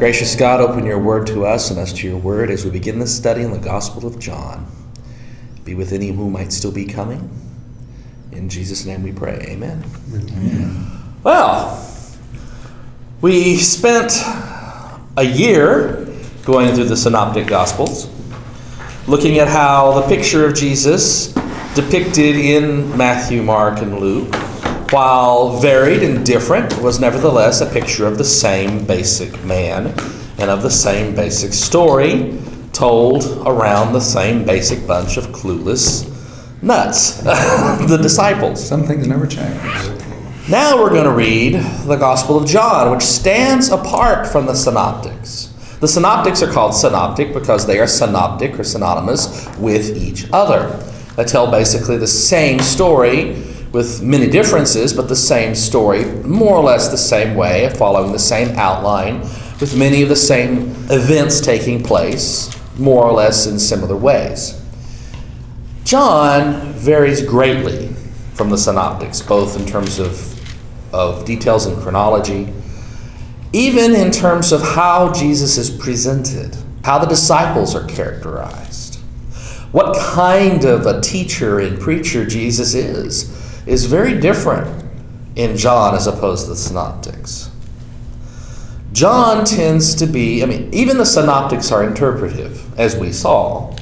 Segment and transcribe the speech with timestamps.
[0.00, 2.98] Gracious God, open your word to us and us to your word as we begin
[2.98, 4.66] this study in the Gospel of John.
[5.62, 7.28] Be with any who might still be coming.
[8.32, 9.44] In Jesus' name we pray.
[9.50, 9.84] Amen.
[10.14, 10.86] Amen.
[11.22, 11.86] Well,
[13.20, 14.14] we spent
[15.18, 16.08] a year
[16.46, 18.08] going through the Synoptic Gospels,
[19.06, 21.34] looking at how the picture of Jesus
[21.74, 24.34] depicted in Matthew, Mark, and Luke
[24.90, 29.86] while varied and different, was nevertheless a picture of the same basic man
[30.38, 32.38] and of the same basic story
[32.72, 36.08] told around the same basic bunch of clueless
[36.62, 38.66] nuts, the disciples.
[38.66, 39.60] Some things never change.
[40.48, 41.54] Now we're going to read
[41.86, 45.46] the Gospel of John, which stands apart from the Synoptics.
[45.80, 50.68] The Synoptics are called synoptic because they are synoptic or synonymous with each other.
[51.16, 56.62] They tell basically the same story with many differences, but the same story, more or
[56.62, 59.20] less the same way, following the same outline,
[59.60, 64.60] with many of the same events taking place, more or less in similar ways.
[65.84, 67.88] John varies greatly
[68.34, 72.52] from the synoptics, both in terms of, of details and chronology,
[73.52, 78.96] even in terms of how Jesus is presented, how the disciples are characterized,
[79.72, 83.39] what kind of a teacher and preacher Jesus is
[83.70, 84.84] is very different
[85.36, 87.50] in John as opposed to the synoptics.
[88.92, 93.72] John tends to be, I mean, even the synoptics are interpretive, as we saw,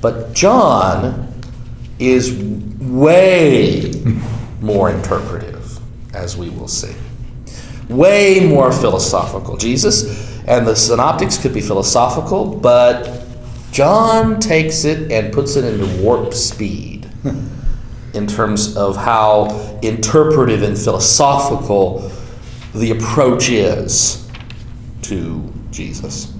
[0.00, 1.32] but John
[2.00, 2.34] is
[2.80, 3.92] way
[4.60, 5.78] more interpretive,
[6.14, 6.96] as we will see.
[7.88, 9.56] Way more philosophical.
[9.56, 13.24] Jesus and the synoptics could be philosophical, but
[13.70, 17.08] John takes it and puts it into warp speed.
[18.18, 22.10] in terms of how interpretive and philosophical
[22.74, 24.28] the approach is
[25.02, 26.34] to Jesus.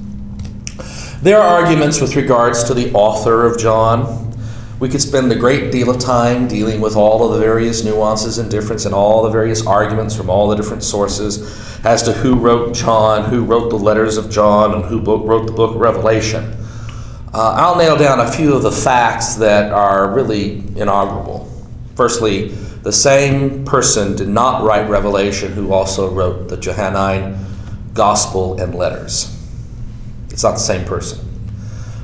[1.22, 4.36] There are arguments with regards to the author of John.
[4.78, 8.38] We could spend a great deal of time dealing with all of the various nuances
[8.38, 12.36] and difference and all the various arguments from all the different sources as to who
[12.36, 16.54] wrote John, who wrote the letters of John, and who wrote the book of Revelation.
[17.32, 21.47] Uh, I'll nail down a few of the facts that are really inaugural.
[21.98, 22.50] Firstly,
[22.84, 27.36] the same person did not write Revelation who also wrote the Johannine
[27.92, 29.36] Gospel and letters.
[30.30, 31.18] It's not the same person.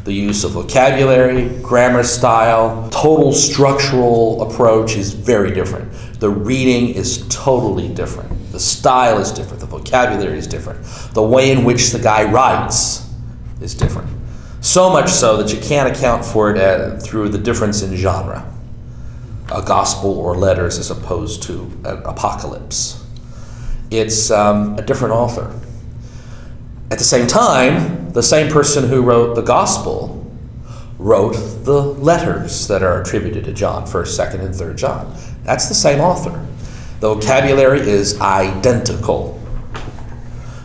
[0.03, 5.93] The use of vocabulary, grammar style, total structural approach is very different.
[6.19, 8.51] The reading is totally different.
[8.51, 9.61] The style is different.
[9.61, 10.85] The vocabulary is different.
[11.13, 13.09] The way in which the guy writes
[13.61, 14.11] is different.
[14.61, 18.51] So much so that you can't account for it through the difference in genre
[19.53, 23.05] a gospel or letters as opposed to an apocalypse.
[23.91, 25.55] It's um, a different author.
[26.91, 30.21] At the same time, the same person who wrote the gospel
[30.99, 31.35] wrote
[31.65, 35.17] the letters that are attributed to John, 1st, 2nd, and 3rd John.
[35.43, 36.47] That's the same author.
[37.01, 39.41] The vocabulary is identical.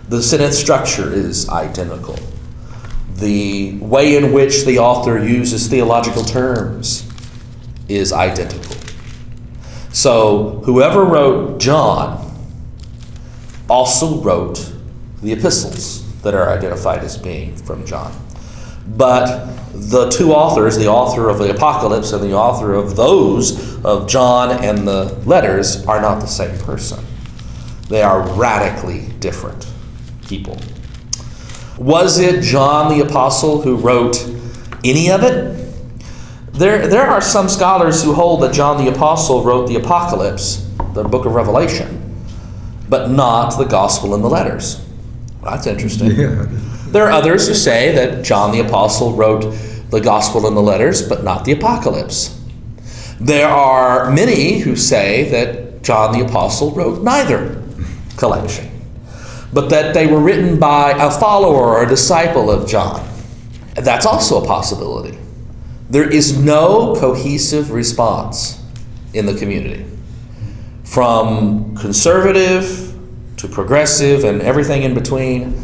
[0.08, 2.18] The sentence structure is identical.
[3.16, 7.09] The way in which the author uses theological terms
[7.90, 8.76] is identical.
[9.92, 12.26] So, whoever wrote John
[13.70, 14.72] also wrote
[15.22, 18.14] the epistles that are identified as being from John.
[18.88, 24.08] But the two authors, the author of the Apocalypse and the author of those of
[24.08, 27.04] John and the letters, are not the same person.
[27.88, 29.68] They are radically different
[30.28, 30.58] people.
[31.78, 34.18] Was it John the Apostle who wrote
[34.84, 35.69] any of it?
[36.60, 41.06] There, there are some scholars who hold that John the Apostle wrote the Apocalypse, the
[41.06, 42.22] book of Revelation,
[42.90, 44.86] but not the Gospel and the letters.
[45.42, 46.12] That's interesting.
[46.12, 46.48] Yeah.
[46.88, 49.56] There are others who say that John the Apostle wrote
[49.90, 52.38] the Gospel and the letters, but not the Apocalypse.
[53.22, 57.64] There are many who say that John the Apostle wrote neither
[58.18, 58.70] collection,
[59.54, 63.08] but that they were written by a follower or a disciple of John.
[63.76, 65.18] That's also a possibility.
[65.90, 68.62] There is no cohesive response
[69.14, 69.86] in the community.
[70.84, 72.96] From conservative
[73.38, 75.64] to progressive and everything in between,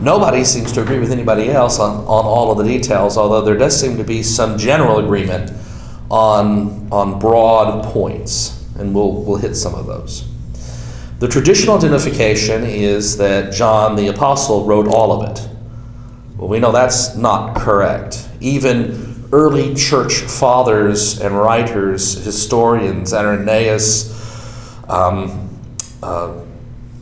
[0.00, 3.56] nobody seems to agree with anybody else on, on all of the details, although there
[3.56, 5.52] does seem to be some general agreement
[6.10, 10.26] on, on broad points, and we'll, we'll hit some of those.
[11.18, 15.48] The traditional identification is that John the Apostle wrote all of it.
[16.36, 18.28] Well, we know that's not correct.
[18.40, 24.12] Even early church fathers and writers, historians, Irenaeus,
[24.88, 25.50] um,
[26.02, 26.40] uh,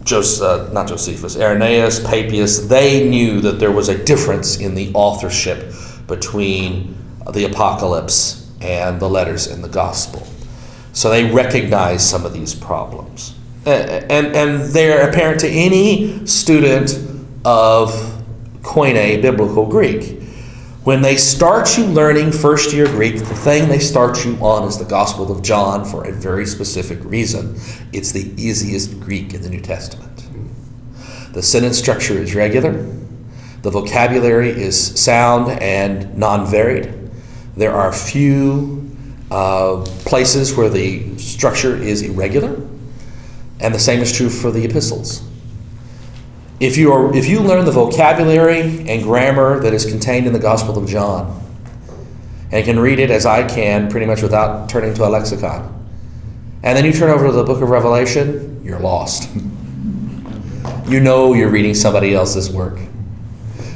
[0.04, 4.90] Jos- uh, not Josephus, Irenaeus, Papias, they knew that there was a difference in the
[4.94, 5.72] authorship
[6.06, 6.96] between
[7.32, 10.26] the Apocalypse and the letters in the Gospel.
[10.92, 13.34] So they recognized some of these problems.
[13.66, 16.98] And, and, and they're apparent to any student
[17.44, 17.90] of
[18.60, 20.20] Koine biblical Greek.
[20.84, 24.76] When they start you learning first year Greek, the thing they start you on is
[24.76, 27.58] the Gospel of John for a very specific reason.
[27.94, 30.26] It's the easiest Greek in the New Testament.
[31.32, 32.72] The sentence structure is regular,
[33.62, 36.92] the vocabulary is sound and non varied.
[37.56, 38.94] There are a few
[39.31, 42.60] uh, places where the structure is irregular,
[43.58, 45.26] and the same is true for the epistles.
[46.60, 50.38] If you, are, if you learn the vocabulary and grammar that is contained in the
[50.38, 51.40] Gospel of John,
[52.52, 55.70] and can read it as I can pretty much without turning to a lexicon,
[56.62, 59.28] and then you turn over to the book of Revelation, you're lost.
[60.86, 62.78] you know you're reading somebody else's work.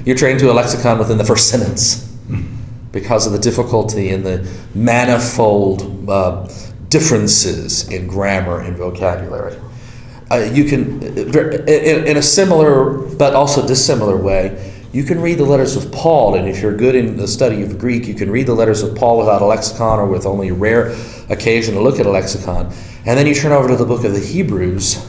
[0.04, 2.04] You're trained to a lexicon within the first sentence
[2.92, 6.48] because of the difficulty and the manifold uh,
[6.88, 9.58] differences in grammar and vocabulary
[10.30, 15.44] uh, you can, in, in, a similar but also dissimilar way, you can read the
[15.44, 18.46] letters of Paul, and if you're good in the study of Greek, you can read
[18.46, 20.94] the letters of Paul without a lexicon or with only a rare
[21.28, 22.72] occasion to look at a lexicon.
[23.04, 25.04] And then you turn over to the book of the Hebrews,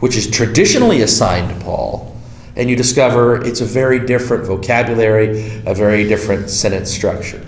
[0.00, 2.16] which is traditionally assigned to Paul,
[2.56, 7.44] and you discover it's a very different vocabulary, a very different sentence structure.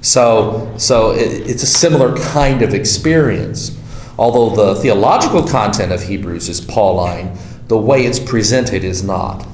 [0.00, 3.76] So, so it, it's a similar kind of experience.
[4.18, 7.36] Although the theological content of Hebrews is Pauline,
[7.68, 9.46] the way it's presented is not.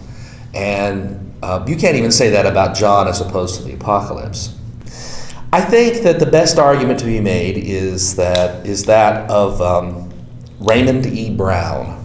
[0.55, 4.57] And uh, you can't even say that about John as opposed to the Apocalypse.
[5.53, 10.13] I think that the best argument to be made is that is that of um,
[10.61, 11.35] Raymond E.
[11.35, 12.05] Brown.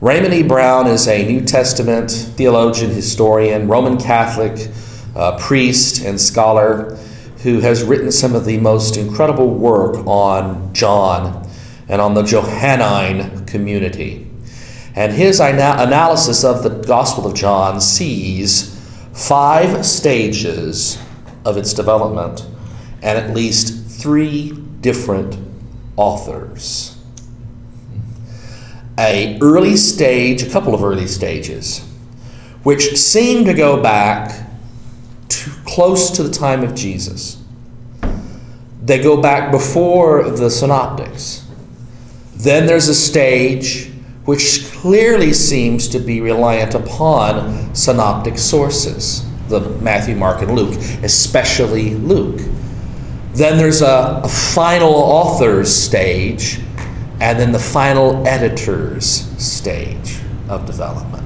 [0.00, 0.42] Raymond E.
[0.42, 4.68] Brown is a New Testament theologian, historian, Roman Catholic
[5.14, 6.96] uh, priest, and scholar
[7.42, 11.41] who has written some of the most incredible work on John
[11.88, 14.30] and on the Johannine community.
[14.94, 18.78] And his analysis of the Gospel of John sees
[19.12, 20.98] five stages
[21.44, 22.46] of its development
[23.02, 25.36] and at least three different
[25.96, 26.96] authors.
[28.98, 31.80] A early stage, a couple of early stages,
[32.62, 34.46] which seem to go back
[35.28, 37.42] to close to the time of Jesus.
[38.82, 41.41] They go back before the synoptics.
[42.42, 43.88] Then there's a stage
[44.24, 50.74] which clearly seems to be reliant upon synoptic sources, the Matthew, Mark, and Luke,
[51.04, 52.40] especially Luke.
[53.34, 56.58] Then there's a, a final author's stage,
[57.20, 59.06] and then the final editor's
[59.40, 60.18] stage
[60.48, 61.22] of development.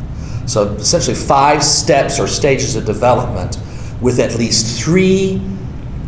[0.47, 3.59] So essentially, five steps or stages of development
[4.03, 5.41] with at least three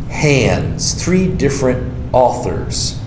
[0.07, 2.98] hands, three different authors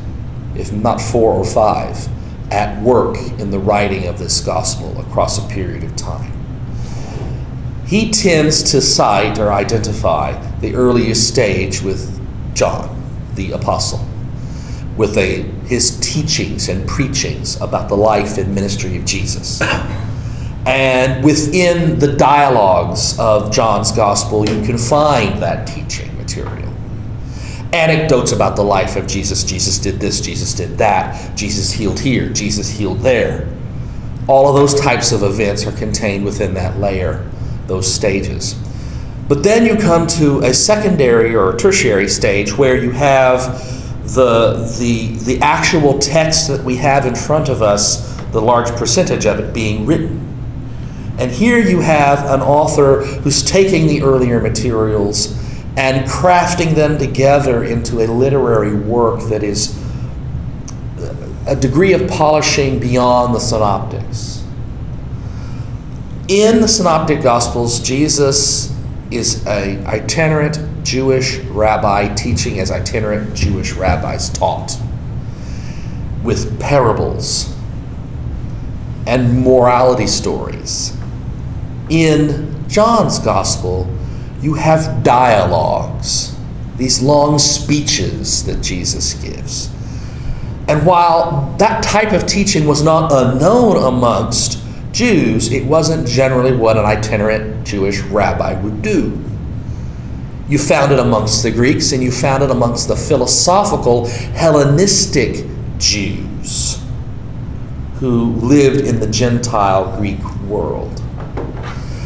[0.62, 2.08] if not four or five,
[2.52, 6.32] at work in the writing of this gospel across a period of time.
[7.84, 12.20] He tends to cite or identify the earliest stage with
[12.54, 12.88] John,
[13.34, 14.06] the apostle,
[14.96, 19.60] with a, his teachings and preachings about the life and ministry of Jesus.
[20.64, 26.71] And within the dialogues of John's gospel, you can find that teaching material
[27.72, 29.44] anecdotes about the life of Jesus.
[29.44, 33.48] Jesus did this, Jesus did that, Jesus healed here, Jesus healed there.
[34.28, 37.28] All of those types of events are contained within that layer,
[37.66, 38.54] those stages.
[39.28, 43.60] But then you come to a secondary or a tertiary stage where you have
[44.14, 49.24] the, the, the actual text that we have in front of us, the large percentage
[49.24, 50.18] of it being written.
[51.18, 55.38] And here you have an author who's taking the earlier materials
[55.76, 59.78] and crafting them together into a literary work that is
[60.98, 61.14] uh,
[61.46, 64.44] a degree of polishing beyond the synoptics.
[66.28, 68.74] In the synoptic gospels, Jesus
[69.10, 74.76] is a itinerant Jewish rabbi teaching as itinerant Jewish rabbis taught,
[76.22, 77.54] with parables
[79.06, 80.96] and morality stories.
[81.88, 83.86] In John's gospel,
[84.42, 86.36] you have dialogues,
[86.76, 89.70] these long speeches that Jesus gives.
[90.68, 94.58] And while that type of teaching was not unknown amongst
[94.92, 99.18] Jews, it wasn't generally what an itinerant Jewish rabbi would do.
[100.48, 105.46] You found it amongst the Greeks and you found it amongst the philosophical Hellenistic
[105.78, 106.82] Jews
[107.94, 111.01] who lived in the Gentile Greek world.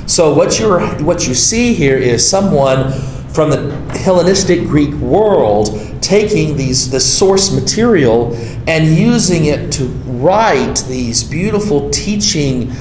[0.07, 2.93] So what you what you see here is someone
[3.31, 8.35] from the Hellenistic Greek world taking these the source material
[8.67, 12.73] and using it to write these beautiful teaching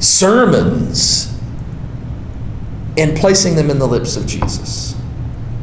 [0.00, 1.32] sermons
[2.98, 4.94] and placing them in the lips of Jesus.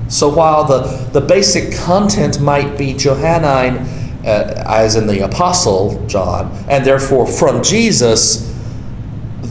[0.08, 3.78] So while the, the basic content might be Johannine,
[4.26, 8.49] uh, as in the Apostle John, and therefore from Jesus,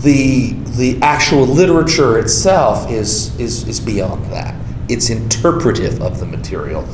[0.02, 4.54] the, the actual literature itself is, is, is beyond that.
[4.88, 6.86] It's interpretive of the material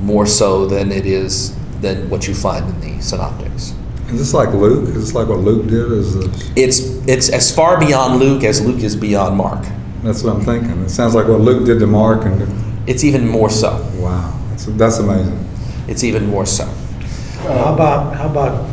[0.00, 3.74] more so than it is than what you find in the synoptics.
[4.08, 4.88] Is this like Luke?
[4.90, 5.90] Is this like what Luke did?
[5.92, 6.52] Is this?
[6.56, 9.64] It's, it's as far beyond Luke as Luke is beyond Mark.
[10.02, 10.82] That's what I'm thinking.
[10.82, 13.76] It sounds like what Luke did to Mark, and It's even more so.
[13.96, 15.48] wow, that's, that's amazing.
[15.88, 16.64] It's even more so.
[16.64, 18.70] Uh, how about, how about,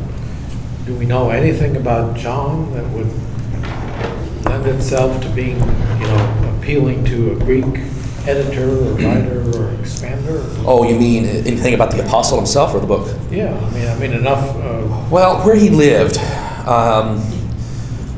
[0.86, 3.12] do we know anything about John that would
[4.50, 7.66] lend itself to being, you know, appealing to a Greek
[8.28, 10.44] editor or writer or expander?
[10.66, 13.16] Oh, you mean anything about the apostle himself or the book?
[13.30, 16.18] Yeah, I mean, I mean, enough, uh, Well, where he lived,
[16.68, 17.24] um,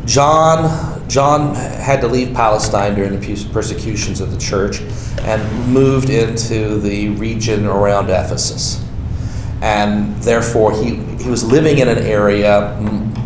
[0.05, 4.79] John John had to leave Palestine during the persecutions of the church
[5.23, 8.81] and moved into the region around Ephesus.
[9.61, 12.71] And therefore, he, he was living in an area,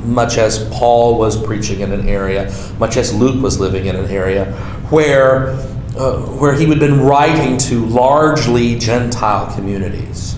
[0.05, 4.09] much as Paul was preaching in an area, much as Luke was living in an
[4.09, 4.51] area,
[4.89, 5.49] where,
[5.97, 10.37] uh, where he had been writing to largely Gentile communities.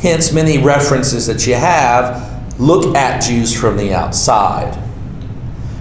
[0.00, 4.80] Hence, many references that you have look at Jews from the outside.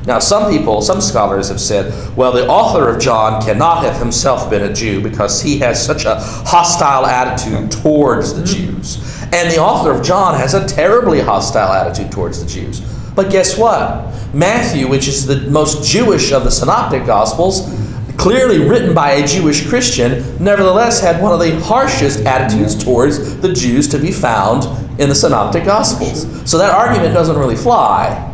[0.06, 4.50] Now, some people, some scholars have said, well, the author of John cannot have himself
[4.50, 8.98] been a Jew because he has such a hostile attitude towards the Jews.
[9.34, 12.82] And the author of John has a terribly hostile attitude towards the Jews.
[13.16, 14.12] But guess what?
[14.34, 17.70] Matthew, which is the most Jewish of the synoptic gospels,
[18.18, 23.54] clearly written by a Jewish Christian, nevertheless had one of the harshest attitudes towards the
[23.54, 24.64] Jews to be found
[25.00, 26.26] in the synoptic gospels.
[26.50, 28.30] So that argument doesn't really fly.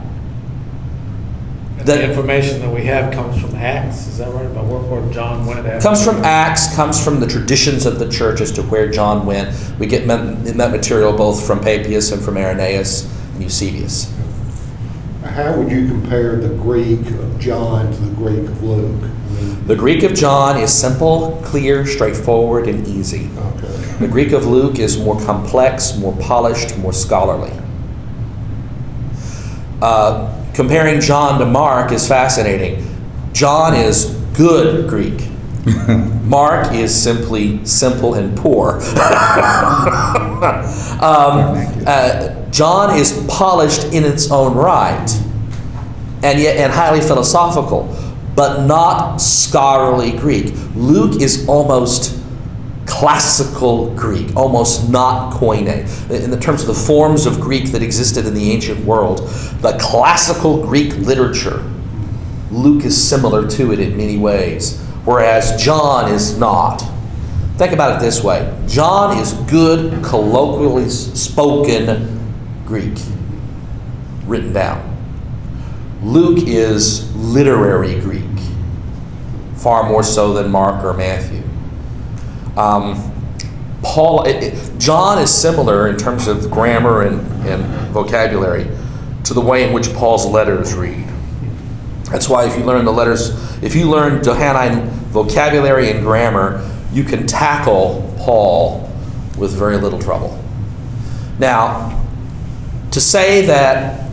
[1.79, 4.79] That- the information that we have comes from Acts, is that right, about where,
[5.13, 5.79] John went after?
[5.81, 9.49] comes from Acts, comes from the traditions of the church as to where John went.
[9.79, 14.07] We get men- that material both from Papias and from Irenaeus and Eusebius.
[15.23, 19.03] How would you compare the Greek of John to the Greek of Luke?
[19.03, 23.29] I mean, The Greek of John is simple, clear, straightforward, and easy.
[23.37, 23.67] okay.
[23.99, 27.51] The Greek of Luke is more complex, more polished, more scholarly.
[29.81, 32.85] Uh, comparing John to Mark is fascinating.
[33.33, 35.27] John is good Greek.
[36.23, 38.75] Mark is simply simple and poor.
[41.01, 45.07] um, uh, John is polished in its own right,
[46.23, 47.95] and yet and highly philosophical,
[48.35, 50.53] but not scholarly Greek.
[50.75, 52.17] Luke is almost
[52.85, 56.09] classical Greek, almost not Koine.
[56.09, 59.19] In the terms of the forms of Greek that existed in the ancient world,
[59.61, 61.63] the classical Greek literature,
[62.51, 66.83] Luke is similar to it in many ways, whereas John is not.
[67.57, 72.18] Think about it this way John is good, colloquially spoken
[72.69, 72.93] Greek,
[74.27, 74.95] written down.
[76.03, 78.23] Luke is literary Greek,
[79.55, 81.41] far more so than Mark or Matthew.
[82.55, 83.11] Um,
[83.81, 88.65] Paul, it, it- John is similar in terms of grammar and, and vocabulary
[89.25, 91.05] to the way in which Paul's letters read.
[92.05, 93.31] That's why if you learn the letters,
[93.63, 98.89] if you learn Johannine vocabulary and grammar, you can tackle Paul
[99.37, 100.41] with very little trouble.
[101.39, 101.98] Now,
[102.99, 104.09] to say that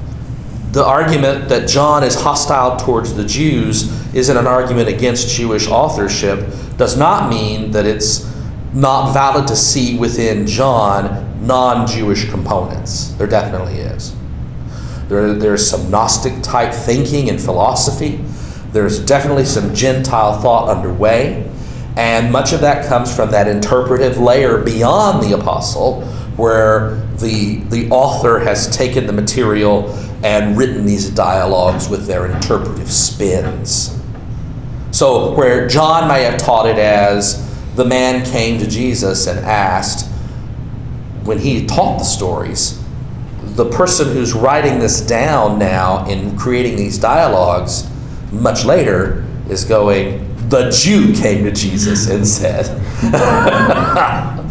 [0.71, 6.47] the argument that John is hostile towards the Jews isn't an argument against Jewish authorship
[6.77, 8.33] does not mean that it's
[8.73, 13.09] not valid to see within John non Jewish components.
[13.15, 14.15] There definitely is.
[15.09, 18.21] There, there's some Gnostic type thinking and philosophy.
[18.71, 21.51] There's definitely some Gentile thought underway.
[21.97, 27.89] And much of that comes from that interpretive layer beyond the apostle, where the, the
[27.91, 29.91] author has taken the material
[30.23, 33.99] and written these dialogues with their interpretive spins.
[34.91, 37.43] So, where John may have taught it as
[37.75, 40.11] the man came to Jesus and asked,
[41.25, 42.83] when he taught the stories,
[43.43, 47.89] the person who's writing this down now in creating these dialogues
[48.33, 52.67] much later is going, the Jew came to Jesus and said.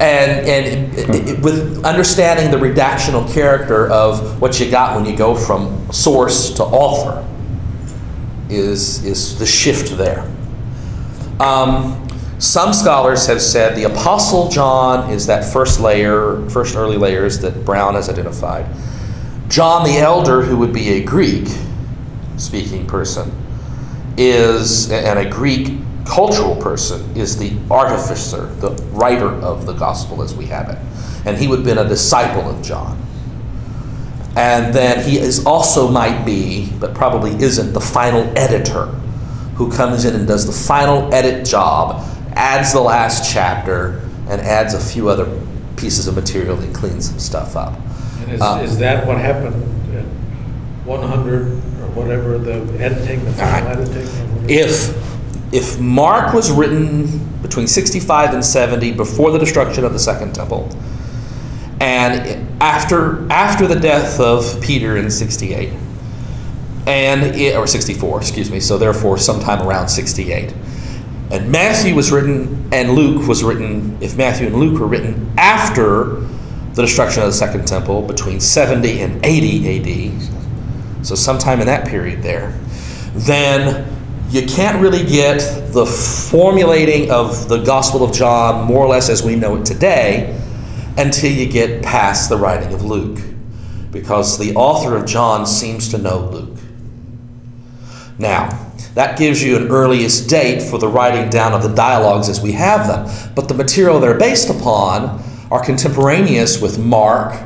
[0.00, 5.16] and and it, it, with understanding the redactional character of what you got when you
[5.16, 7.26] go from source to author
[8.48, 10.30] is is the shift there.
[11.40, 12.02] Um,
[12.38, 17.64] some scholars have said the Apostle John is that first layer, first early layers that
[17.64, 18.66] Brown has identified.
[19.48, 21.48] John the Elder, who would be a Greek
[22.36, 23.32] speaking person,
[24.18, 30.34] is, and a Greek cultural person, is the artificer, the writer of the gospel as
[30.34, 30.78] we have it.
[31.26, 33.02] And he would have been a disciple of John.
[34.36, 38.86] And then he is also might be, but probably isn't, the final editor
[39.56, 44.74] who comes in and does the final edit job adds the last chapter and adds
[44.74, 45.26] a few other
[45.76, 47.74] pieces of material and cleans some stuff up.
[48.20, 49.62] And is, Uh, is that what happened
[49.96, 50.04] at
[50.86, 54.06] 100 or whatever, the editing, the final editing?
[54.48, 54.94] If
[55.52, 60.68] if Mark was written between 65 and 70 before the destruction of the second temple,
[61.80, 65.72] and after after the death of Peter in 68,
[66.86, 70.54] and it, or 64, excuse me, so therefore sometime around 68.
[71.30, 76.20] And Matthew was written, and Luke was written, if Matthew and Luke were written after
[76.74, 81.88] the destruction of the Second Temple, between 70 and 80 AD, so sometime in that
[81.88, 82.56] period there,
[83.14, 83.95] then
[84.28, 85.38] you can't really get
[85.72, 90.40] the formulating of the Gospel of John more or less as we know it today
[90.96, 93.20] until you get past the writing of Luke.
[93.92, 96.58] Because the author of John seems to know Luke.
[98.18, 102.40] Now, that gives you an earliest date for the writing down of the dialogues as
[102.40, 103.32] we have them.
[103.34, 107.40] But the material they're based upon are contemporaneous with Mark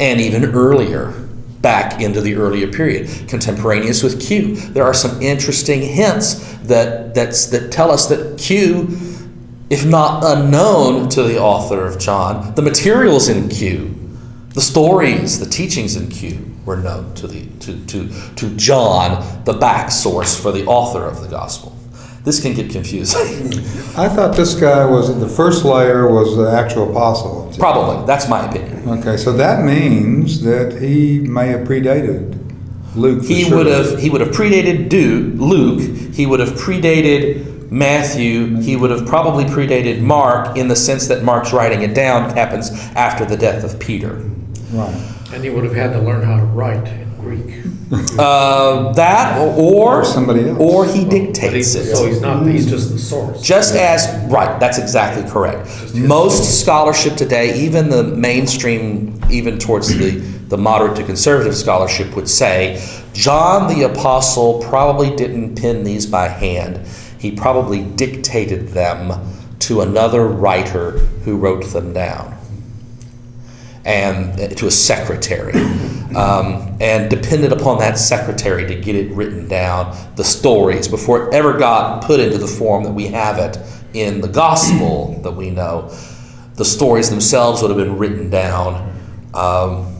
[0.00, 1.23] and even earlier,
[1.64, 4.54] back into the earlier period, contemporaneous with Q.
[4.54, 8.86] There are some interesting hints that, that's, that tell us that Q,
[9.70, 13.92] if not unknown to the author of John, the materials in Q,
[14.50, 19.54] the stories, the teachings in Q were known to, the, to, to, to John, the
[19.54, 21.73] back source for the author of the gospel.
[22.24, 23.20] This can get confusing.
[23.96, 27.52] I thought this guy was, the first layer was the actual apostle.
[27.58, 28.06] Probably.
[28.06, 28.88] That's my opinion.
[28.88, 32.40] Okay, so that means that he may have predated
[32.96, 33.24] Luke.
[33.24, 33.58] He sure.
[33.58, 36.14] would have he would have predated Du- Luke.
[36.14, 38.56] He would have predated Matthew.
[38.60, 42.70] He would have probably predated Mark in the sense that Mark's writing it down happens
[42.94, 44.14] after the death of Peter.
[44.72, 44.94] Right.
[45.32, 47.62] And he would have had to learn how to write in Greek.
[48.18, 50.58] Uh, that or Or somebody else.
[50.58, 51.94] or he But he- dictates it.
[51.94, 53.40] So he's not, he's just the source.
[53.42, 55.66] Just as, right, that's exactly correct.
[55.68, 60.10] Just his Most scholarship today, even the mainstream, even towards the,
[60.48, 62.80] the moderate to conservative scholarship, would say
[63.12, 66.80] John the Apostle probably didn't pen these by hand.
[67.18, 69.12] He probably dictated them
[69.60, 70.92] to another writer
[71.24, 72.36] who wrote them down
[73.84, 75.52] and uh, to a secretary,
[76.14, 81.34] um, and depended upon that secretary to get it written down, the stories, before it
[81.34, 83.58] ever got put into the form that we have it
[83.94, 85.90] in the gospel that we know.
[86.54, 88.92] The stories themselves would have been written down,
[89.34, 89.90] um,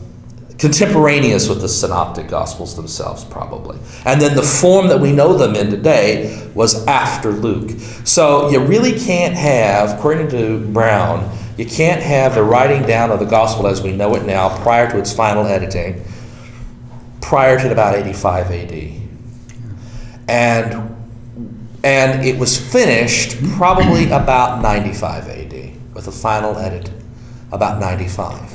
[0.57, 3.77] contemporaneous with the synoptic gospels themselves, probably.
[4.07, 7.71] And then the form that we know them in today was after Luke.
[8.05, 13.21] So you really can't have, according to Brown, you can't have the writing down of
[13.21, 16.05] the gospel as we know it now prior to its final editing,
[17.21, 18.93] prior to about 85 AD.
[20.29, 20.91] And
[21.85, 26.91] and it was finished probably about 95 AD with a final edit
[27.53, 28.53] about 95,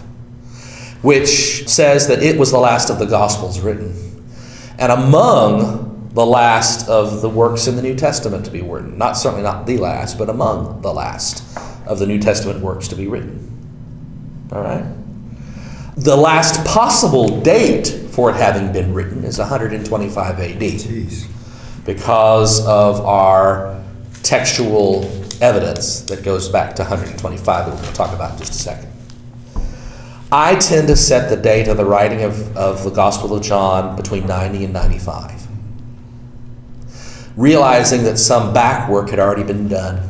[1.03, 3.93] which says that it was the last of the Gospels written.
[4.79, 9.13] And among the last of the works in the New Testament to be written, not
[9.15, 11.43] certainly not the last, but among the last
[11.89, 13.49] of the New Testament works to be written.
[14.53, 14.85] All right?
[15.97, 21.27] The last possible date for it having been written is 125 AD Jeez.
[21.85, 23.83] because of our
[24.23, 25.03] textual
[25.41, 28.89] evidence that goes back to 125 that we'll talk about in just a second.
[30.31, 33.95] I tend to set the date of the writing of, of the Gospel of John
[33.95, 35.47] between 90 and 95,
[37.35, 40.08] realizing that some back work had already been done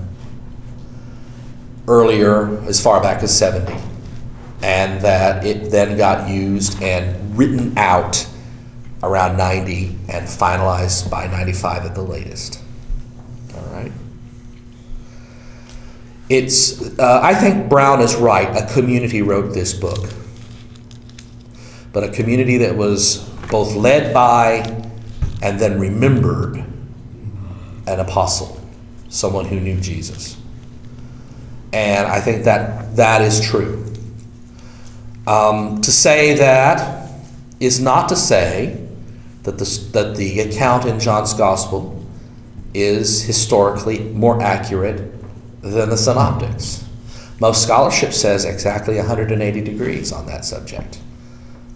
[1.89, 3.75] earlier, as far back as 70,
[4.62, 8.28] and that it then got used and written out
[9.02, 12.62] around 90 and finalized by 95 at the latest.
[13.56, 13.91] All right.
[16.30, 18.56] It's, uh, I think Brown is right.
[18.56, 20.10] A community wrote this book,
[21.91, 24.58] but a community that was both led by
[25.41, 26.58] and then remembered
[27.88, 28.62] an apostle,
[29.08, 30.38] someone who knew Jesus.
[31.71, 33.86] And I think that that is true.
[35.27, 37.12] Um, to say that
[37.60, 38.88] is not to say
[39.43, 42.03] that the, that the account in John's Gospel
[42.73, 45.13] is historically more accurate
[45.62, 46.86] than the synoptics.
[47.39, 50.99] Most scholarship says exactly 180 degrees on that subject.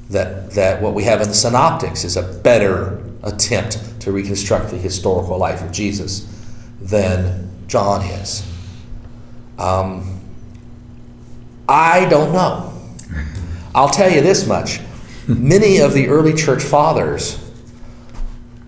[0.09, 4.77] That, that what we have in the synoptics is a better attempt to reconstruct the
[4.77, 6.27] historical life of Jesus
[6.81, 8.52] than John is.
[9.57, 10.19] Um,
[11.67, 12.73] I don't know.
[13.75, 14.79] I'll tell you this much.
[15.27, 17.39] Many of the early church fathers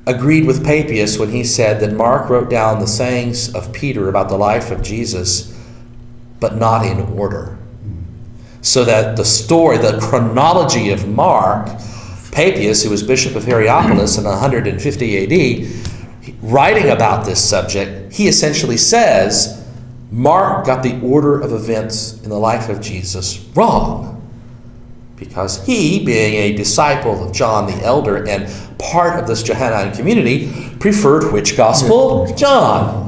[0.07, 4.29] agreed with Papias when he said that Mark wrote down the sayings of Peter about
[4.29, 5.51] the life of Jesus,
[6.39, 7.57] but not in order.
[8.61, 11.67] So that the story, the chronology of Mark,
[12.31, 18.77] Papias, who was bishop of Hierapolis in 150 AD, writing about this subject, he essentially
[18.77, 19.64] says
[20.15, 24.13] Mark got the order of events in the life of Jesus wrong.
[25.17, 28.49] Because he, being a disciple of John the Elder and
[28.80, 32.34] part of this Johannine community, preferred which gospel?
[32.38, 33.04] John.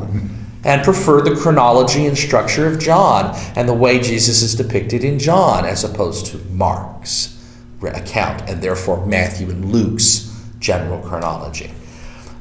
[0.66, 5.18] And preferred the chronology and structure of John and the way Jesus is depicted in
[5.18, 7.42] John as opposed to Mark's
[7.84, 11.72] account and therefore Matthew and Luke's general chronology.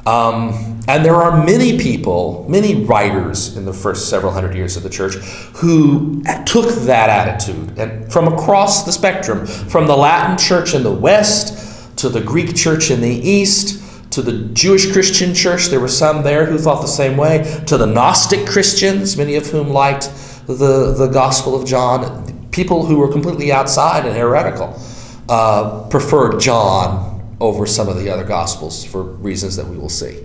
[0.07, 4.85] Um, and there are many people, many writers in the first several hundred years of
[4.85, 5.17] the church
[5.57, 7.77] who took that attitude.
[7.77, 12.55] And from across the spectrum, from the Latin church in the West to the Greek
[12.55, 16.81] church in the East to the Jewish Christian church, there were some there who thought
[16.81, 20.05] the same way, to the Gnostic Christians, many of whom liked
[20.47, 24.81] the, the Gospel of John, people who were completely outside and heretical
[25.29, 30.23] uh, preferred John over some of the other Gospels for reasons that we will see.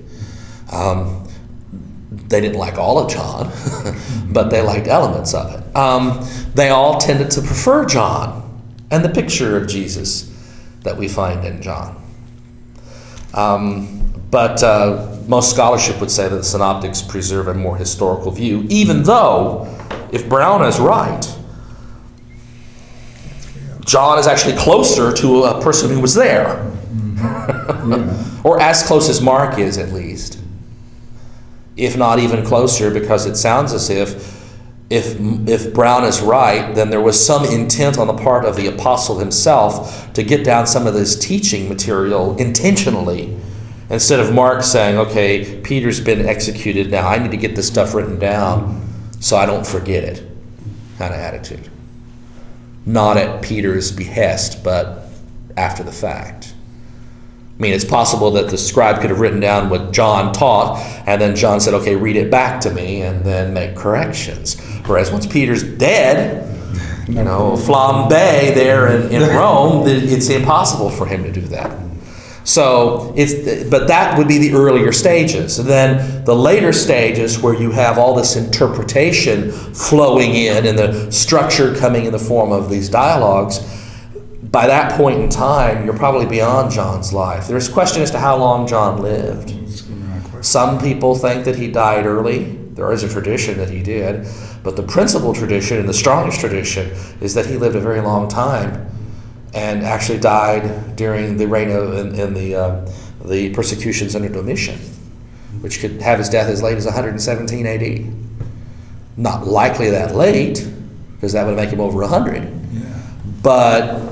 [0.72, 1.28] Um,
[2.12, 3.52] they didn't like all of John,
[4.32, 5.76] but they liked elements of it.
[5.76, 8.42] Um, they all tended to prefer John
[8.90, 10.30] and the picture of Jesus
[10.82, 12.02] that we find in John.
[13.34, 18.66] Um, but uh, most scholarship would say that the synoptics preserve a more historical view,
[18.70, 19.68] even though,
[20.12, 21.38] if Brown is right,
[23.86, 26.71] John is actually closer to a person who was there.
[28.44, 30.40] Or as close as Mark is, at least.
[31.78, 34.42] If not even closer, because it sounds as if
[34.92, 35.16] if,
[35.48, 39.20] if Brown is right, then there was some intent on the part of the apostle
[39.20, 43.38] himself to get down some of this teaching material intentionally.
[43.90, 47.94] Instead of Mark saying, okay, Peter's been executed now, I need to get this stuff
[47.94, 48.86] written down
[49.22, 50.30] so I don't forget it,
[50.98, 51.70] kind of attitude.
[52.86, 55.06] Not at Peter's behest, but
[55.56, 56.51] after the fact.
[57.58, 61.22] I mean, it's possible that the scribe could have written down what John taught, and
[61.22, 64.60] then John said, okay, read it back to me, and then make corrections.
[64.86, 66.48] Whereas once Peter's dead,
[67.08, 71.78] you know, flambe there in, in Rome, it's impossible for him to do that.
[72.44, 75.60] So it's, but that would be the earlier stages.
[75.60, 81.12] And then the later stages where you have all this interpretation flowing in and the
[81.12, 83.60] structure coming in the form of these dialogues
[84.52, 87.48] by that point in time, you're probably beyond John's life.
[87.48, 89.56] There's a question as to how long John lived.
[90.44, 92.56] Some people think that he died early.
[92.74, 94.28] There is a tradition that he did.
[94.64, 98.28] But the principal tradition and the strongest tradition is that he lived a very long
[98.28, 98.88] time
[99.54, 102.92] and actually died during the reign of in, in the, uh,
[103.26, 104.78] the persecutions under Domitian,
[105.62, 108.14] which could have his death as late as 117 AD.
[109.18, 110.68] Not likely that late,
[111.16, 112.44] because that would make him over 100.
[112.74, 113.02] Yeah.
[113.44, 114.11] But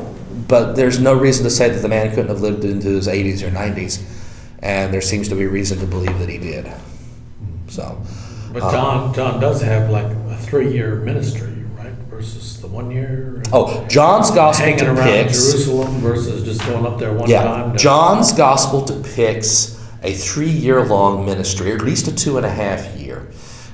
[0.50, 3.42] but there's no reason to say that the man couldn't have lived into his 80s
[3.42, 4.04] or 90s,
[4.62, 6.70] and there seems to be reason to believe that he did.
[7.68, 8.02] So,
[8.52, 13.42] But uh, John, John does have like a three-year ministry, right, versus the one year?
[13.54, 15.52] oh, John's gospel Hanging around depicts.
[15.52, 17.72] Jerusalem versus just going up there one Yeah, time?
[17.74, 22.98] to- John's gospel depicts a three-year-long ministry, or at least a two and a half
[22.98, 23.28] year.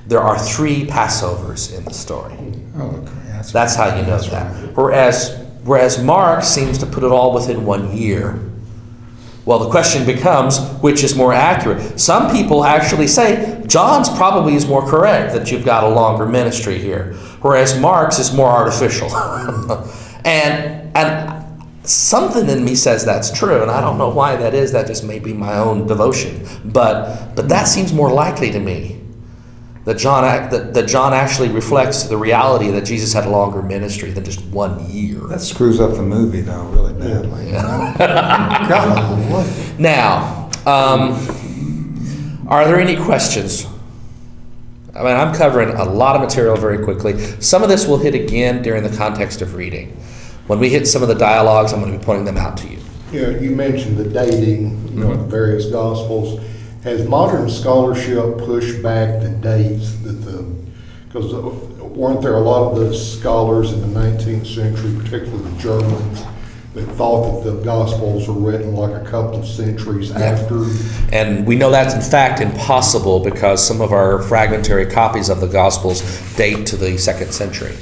[0.08, 2.34] There are three Passovers in the story.
[2.76, 3.12] Oh, okay.
[3.28, 4.52] That's, That's how you know that's that.
[4.54, 4.76] right.
[4.76, 8.40] Whereas, whereas Mark seems to put it all within one year.
[9.44, 12.00] Well, the question becomes which is more accurate?
[12.00, 16.78] Some people actually say John's probably is more correct that you've got a longer ministry
[16.78, 19.08] here, whereas Mark's is more artificial.
[20.24, 21.36] and and
[21.88, 24.72] something in me says that's true, and I don't know why that is.
[24.72, 28.95] That just may be my own devotion, but but that seems more likely to me
[29.86, 34.10] that John that, that John actually reflects the reality that Jesus had a longer ministry
[34.10, 35.20] than just one year.
[35.28, 37.46] That screws up the movie, though, really badly.
[37.46, 37.94] you know?
[38.68, 39.46] Golly.
[39.78, 43.66] Now, um, are there any questions
[44.96, 47.20] I mean, I'm covering a lot of material very quickly.
[47.40, 49.90] Some of this will hit again during the context of reading.
[50.46, 52.68] When we hit some of the dialogues, I'm going to be pointing them out to
[52.68, 52.78] you.
[53.12, 56.40] You know, you mentioned the dating, you know, in various gospels.
[56.86, 60.46] Has modern scholarship pushed back the dates that the,
[61.08, 65.58] because uh, weren't there a lot of the scholars in the nineteenth century, particularly the
[65.58, 66.22] Germans,
[66.74, 70.64] that thought that the gospels were written like a couple of centuries after?
[71.10, 75.48] And we know that's in fact impossible because some of our fragmentary copies of the
[75.48, 76.02] Gospels
[76.36, 77.74] date to the second century.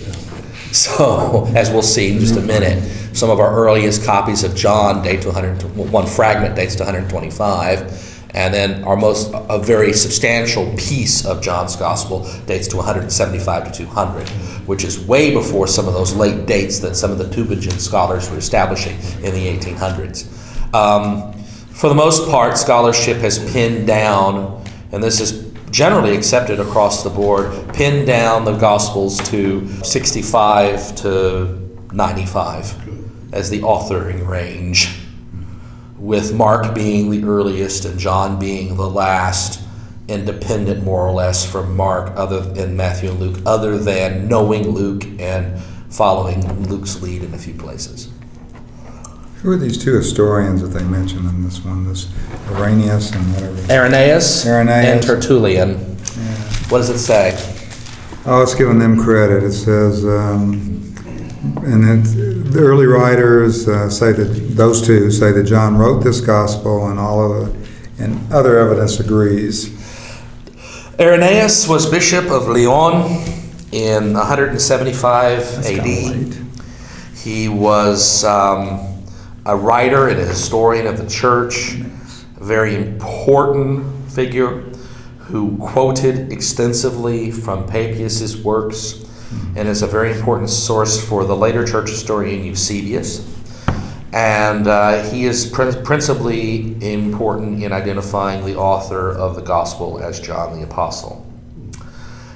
[0.72, 2.82] So, as we'll see in just a minute,
[3.14, 8.13] some of our earliest copies of John date to 100, one fragment dates to 125,
[8.34, 13.78] and then our most, a very substantial piece of John's Gospel dates to 175 to
[13.78, 14.28] 200,
[14.66, 18.28] which is way before some of those late dates that some of the Tübingen scholars
[18.30, 20.74] were establishing in the 1800s.
[20.74, 21.32] Um,
[21.70, 27.10] for the most part, scholarship has pinned down, and this is generally accepted across the
[27.10, 31.60] board, pinned down the Gospels to 65 to
[31.92, 35.03] 95 as the authoring range,
[36.04, 39.62] with Mark being the earliest and John being the last,
[40.06, 45.04] independent more or less from Mark, other than Matthew and Luke, other than knowing Luke
[45.18, 48.10] and following Luke's lead in a few places.
[49.40, 51.86] Who are these two historians that they mention in this one?
[51.86, 52.12] This
[52.50, 53.72] Arrhenius and whatever.
[53.72, 54.86] Irenaeus, Irenaeus.
[54.86, 55.70] and Tertullian.
[55.70, 56.24] Yeah.
[56.68, 57.32] What does it say?
[58.26, 59.42] Oh, it's giving them credit.
[59.42, 60.94] It says, um,
[61.64, 66.20] and it, the early writers uh, say that those two say that John wrote this
[66.20, 67.64] gospel, and all of the
[67.98, 69.70] and other evidence agrees.
[70.98, 73.24] Irenaeus was bishop of Lyon
[73.72, 76.46] in 175 That's AD.
[77.16, 79.02] He was um,
[79.44, 81.74] a writer and a historian of the church,
[82.36, 84.60] a very important figure
[85.18, 89.03] who quoted extensively from Papias' works
[89.56, 93.30] and is a very important source for the later church historian Eusebius.
[94.12, 100.20] And uh, he is prin- principally important in identifying the author of the gospel as
[100.20, 101.26] John the Apostle.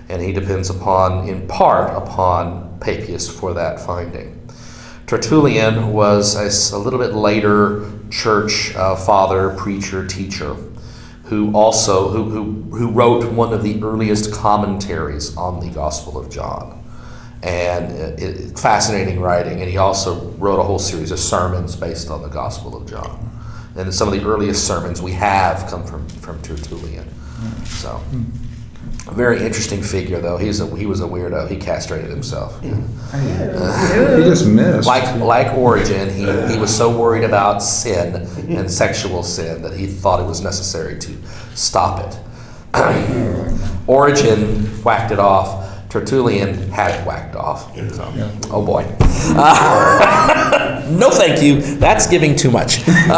[0.09, 4.35] And he depends upon, in part, upon Papias for that finding.
[5.07, 10.55] Tertullian was a little bit later church uh, father, preacher, teacher,
[11.25, 16.31] who also who, who, who wrote one of the earliest commentaries on the Gospel of
[16.31, 16.78] John.
[17.43, 19.61] And it, it- fascinating writing.
[19.61, 23.25] And he also wrote a whole series of sermons based on the Gospel of John.
[23.77, 27.07] And some of the earliest sermons we have come from, from Tertullian.
[27.65, 28.03] So,
[29.07, 30.37] a very interesting figure, though.
[30.37, 31.49] He's a, he was a weirdo.
[31.49, 32.61] He castrated himself.
[33.09, 34.87] He just missed.
[34.87, 38.17] Like like Origen, he, he was so worried about sin
[38.55, 41.17] and sexual sin that he thought it was necessary to
[41.55, 42.19] stop it.
[43.87, 45.65] Origen whacked it off.
[45.89, 46.71] Tertullian mm-hmm.
[46.71, 47.75] had it whacked off.
[47.93, 48.13] So,
[48.51, 48.83] oh boy.
[50.99, 51.61] no, thank you.
[51.77, 52.87] That's giving too much.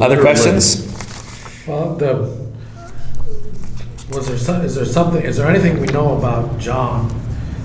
[0.00, 0.86] other questions?
[1.66, 2.48] Well, the,
[4.10, 7.08] was there some, is there something, is there anything we know about John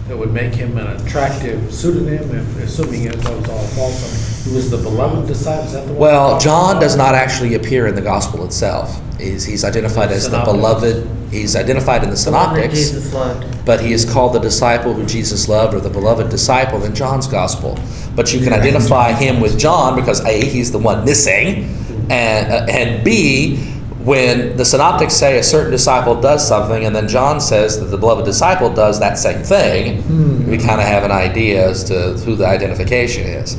[0.09, 4.45] that would make him an attractive pseudonym, if, assuming it was all false?
[4.45, 6.01] He was the beloved disciple, is that the one?
[6.01, 8.99] Well, John does not actually appear in the gospel itself.
[9.23, 10.53] He's, he's identified as the Synoptics.
[10.57, 11.09] beloved.
[11.31, 12.73] He's identified in the The synoptics.
[12.75, 13.65] Jesus loved.
[13.65, 17.27] but he is called the disciple who Jesus loved or the beloved disciple in John's
[17.27, 17.77] gospel.
[18.15, 18.59] But you can Yeah.
[18.59, 21.75] identify him with John because A, he's the one missing,
[22.09, 23.57] and, uh, and B,
[24.03, 27.97] when the synoptics say a certain disciple does something and then John says that the
[27.97, 30.03] beloved disciple does that same thing,
[30.49, 33.55] we kind of have an idea as to who the identification is.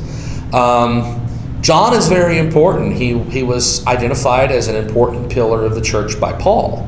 [0.53, 1.24] Um,
[1.65, 2.93] John is very important.
[2.93, 6.87] He, he was identified as an important pillar of the church by Paul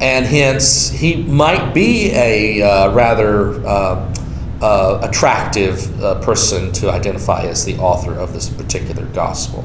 [0.00, 4.14] and hence he might be a uh, rather uh,
[4.60, 9.60] uh, attractive uh, person to identify as the author of this particular gospel.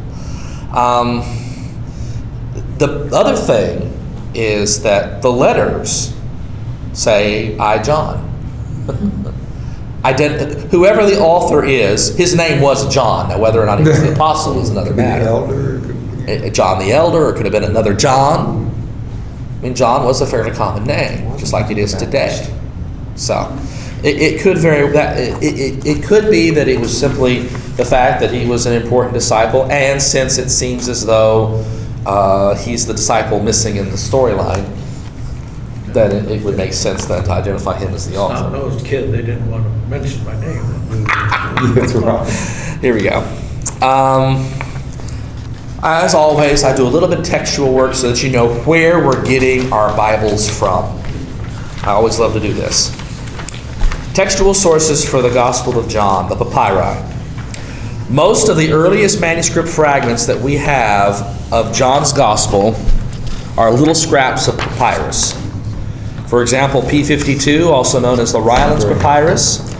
[0.76, 1.22] Um,
[2.78, 3.92] the other thing
[4.36, 6.14] is that the letters
[6.94, 8.30] say, I, John.
[10.04, 13.30] Ident- whoever the author is, his name was John.
[13.30, 15.80] Now, whether or not he was the apostle is another Could be the matter.
[15.80, 18.70] be- Uh, John the Elder, or could have been another John.
[19.60, 22.48] I mean, John was a fairly common name, just like it is today.
[23.16, 23.58] So,
[24.04, 27.40] it, it could very that it, it, it could be that it was simply
[27.78, 31.64] the fact that he was an important disciple, and since it seems as though
[32.06, 34.66] uh, he's the disciple missing in the storyline,
[35.94, 38.38] then it, it would make sense then to identify him as the author.
[38.38, 40.64] Snot-nosed kid, they didn't want to mention my name.
[41.76, 42.80] That's right.
[42.82, 43.20] Here we go.
[43.86, 44.46] Um,
[45.86, 49.06] As always, I do a little bit of textual work so that you know where
[49.06, 50.86] we're getting our Bibles from.
[51.84, 52.90] I always love to do this.
[54.14, 57.02] Textual sources for the Gospel of John, the papyri.
[58.10, 62.76] Most of the earliest manuscript fragments that we have of John's Gospel
[63.58, 65.34] are little scraps of papyrus.
[66.34, 69.72] For example, P52, also known as the Rylands Papyrus,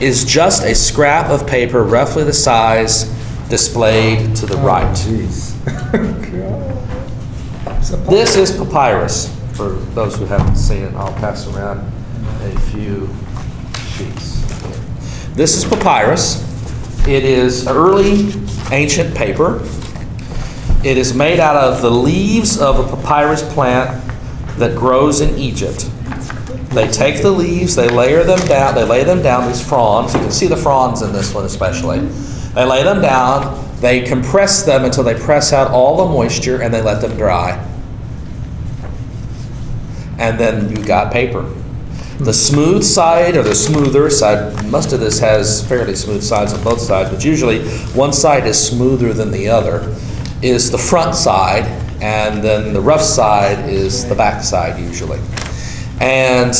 [0.00, 3.04] is just a scrap of paper roughly the size
[3.50, 4.96] displayed to the oh, right.
[4.96, 5.52] Jeez.
[8.08, 9.28] This is papyrus.
[9.52, 11.80] For those who haven't seen it, I'll pass around
[12.44, 13.06] a few
[13.90, 14.40] sheets.
[15.34, 16.40] This is papyrus.
[17.06, 18.32] It is early
[18.72, 19.60] ancient paper.
[20.82, 24.09] It is made out of the leaves of a papyrus plant
[24.60, 25.90] that grows in Egypt.
[26.70, 30.14] They take the leaves, they layer them down, they lay them down, these fronds.
[30.14, 31.98] You can see the fronds in this one especially.
[32.54, 36.72] They lay them down, they compress them until they press out all the moisture, and
[36.72, 37.66] they let them dry
[40.20, 41.42] and then you've got paper.
[42.18, 46.62] The smooth side or the smoother side, most of this has fairly smooth sides on
[46.62, 49.96] both sides, but usually one side is smoother than the other,
[50.42, 51.64] is the front side,
[52.00, 55.20] and then the rough side is the back side usually.
[56.00, 56.54] And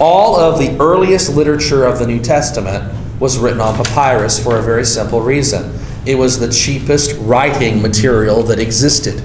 [0.00, 4.62] all of the earliest literature of the New Testament was written on papyrus for a
[4.62, 5.78] very simple reason.
[6.04, 9.22] It was the cheapest writing material that existed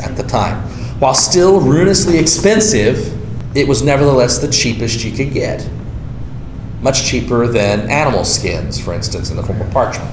[0.00, 0.62] at the time.
[1.00, 3.18] While still ruinously expensive,
[3.56, 5.68] it was nevertheless the cheapest you could get.
[6.80, 10.10] Much cheaper than animal skins, for instance, in the form of parchment.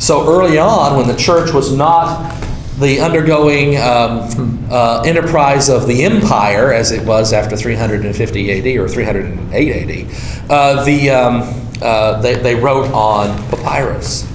[0.00, 2.34] So early on, when the church was not
[2.78, 8.88] the undergoing um, uh, enterprise of the empire, as it was after 350 AD or
[8.88, 14.30] 308 AD, uh, the, um, uh, they, they wrote on papyrus.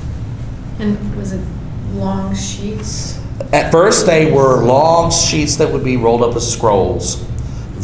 [0.80, 1.42] And was it
[1.94, 3.20] long sheets?
[3.54, 7.28] At first, they were long sheets that would be rolled up as scrolls.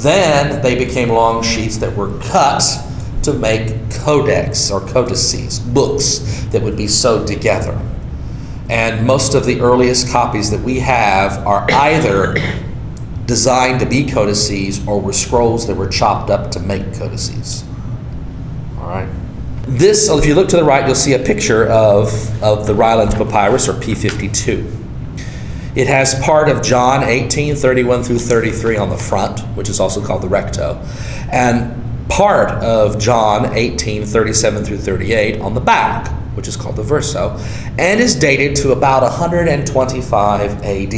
[0.02, 2.64] Then they became long sheets that were cut
[3.24, 6.20] to make codex or codices, books
[6.52, 7.80] that would be sewed together.
[8.70, 12.36] And most of the earliest copies that we have are either
[13.26, 17.64] designed to be codices or were scrolls that were chopped up to make codices.
[18.80, 19.10] All right.
[19.64, 22.08] This, if you look to the right, you'll see a picture of,
[22.42, 24.78] of the Rylands Papyrus or P52.
[25.76, 30.04] It has part of John 18, 31 through 33 on the front, which is also
[30.04, 30.82] called the recto,
[31.32, 36.84] and part of John 18, 37 through 38 on the back, which is called the
[36.84, 37.36] verso,
[37.80, 40.92] and is dated to about 125 AD.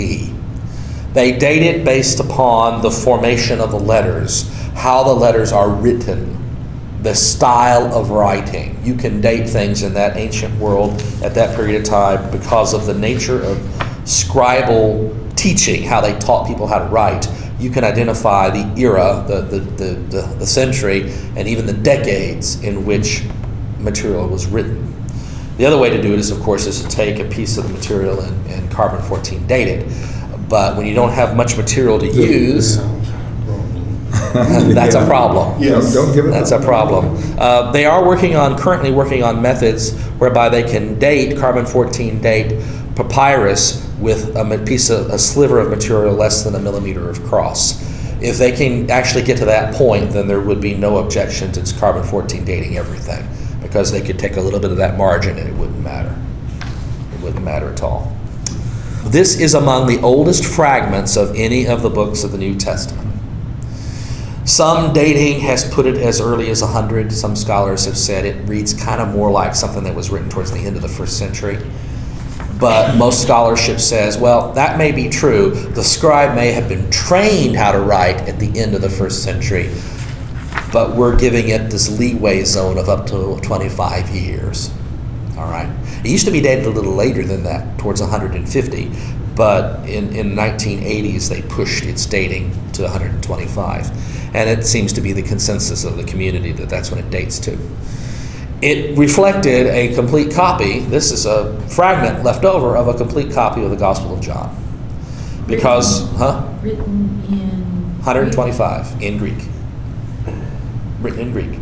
[1.13, 6.35] They date it based upon the formation of the letters, how the letters are written,
[7.01, 8.77] the style of writing.
[8.83, 12.85] You can date things in that ancient world at that period of time because of
[12.85, 13.57] the nature of
[14.03, 17.27] scribal teaching, how they taught people how to write.
[17.59, 22.61] You can identify the era, the, the, the, the, the century, and even the decades
[22.61, 23.23] in which
[23.79, 24.98] material was written.
[25.59, 27.67] The other way to do it is, of course, is to take a piece of
[27.67, 30.47] the material and, and carbon 14 date it.
[30.47, 32.77] But when you don't have much material to use,
[34.33, 35.61] that's a problem.
[35.61, 35.93] Yes.
[35.93, 36.29] Don't give it.
[36.29, 37.21] That's a problem.
[37.37, 42.21] Uh, they are working on, currently working on methods whereby they can date, carbon 14
[42.21, 42.63] date
[42.95, 47.83] papyrus with a piece of, a sliver of material less than a millimeter of cross.
[48.21, 51.75] If they can actually get to that point, then there would be no objection to
[51.77, 53.27] carbon 14 dating everything
[53.69, 56.19] because they could take a little bit of that margin and it wouldn't matter.
[57.13, 58.11] It wouldn't matter at all.
[59.05, 63.07] This is among the oldest fragments of any of the books of the New Testament.
[64.43, 67.13] Some dating has put it as early as 100.
[67.13, 70.51] Some scholars have said it reads kind of more like something that was written towards
[70.51, 71.59] the end of the first century.
[72.59, 75.51] But most scholarship says, well, that may be true.
[75.51, 79.23] The scribe may have been trained how to write at the end of the first
[79.23, 79.69] century,
[80.71, 84.71] but we're giving it this leeway zone of up to 25 years.
[85.37, 85.69] All right.
[86.03, 88.91] It used to be dated a little later than that, towards 150,
[89.35, 94.35] but in, in 1980s they pushed its dating to 125.
[94.35, 97.39] And it seems to be the consensus of the community that that's when it dates
[97.39, 97.57] to.
[98.61, 100.79] It reflected a complete copy.
[100.79, 104.55] This is a fragment left over of a complete copy of the Gospel of John.
[105.47, 106.47] Because, huh?
[106.61, 107.49] Written in.
[107.99, 109.37] 125 in Greek.
[111.01, 111.59] Written in Greek.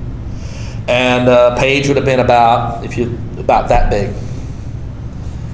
[0.87, 4.13] And a page would have been about, if you, about that big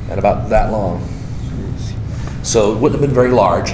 [0.10, 1.08] and about that long.
[2.44, 3.72] So it wouldn't have been very large.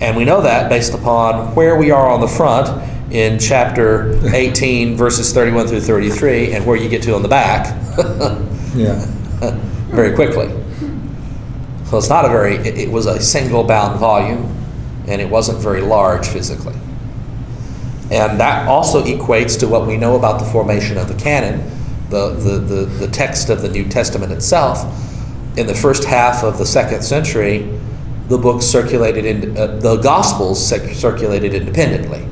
[0.00, 2.68] And we know that based upon where we are on the front
[3.12, 7.66] in chapter 18, verses 31 through 33, and where you get to on the back
[8.76, 9.04] Yeah.
[9.90, 10.48] very quickly.
[11.86, 14.54] So it's not a very, it, it was a single bound volume
[15.08, 16.74] and it wasn't very large physically.
[18.10, 21.70] And that also equates to what we know about the formation of the canon,
[22.08, 24.82] the, the, the, the text of the New Testament itself.
[25.58, 27.78] In the first half of the second century,
[28.28, 32.26] the books circulated in, uh, the Gospels cir- circulated independently.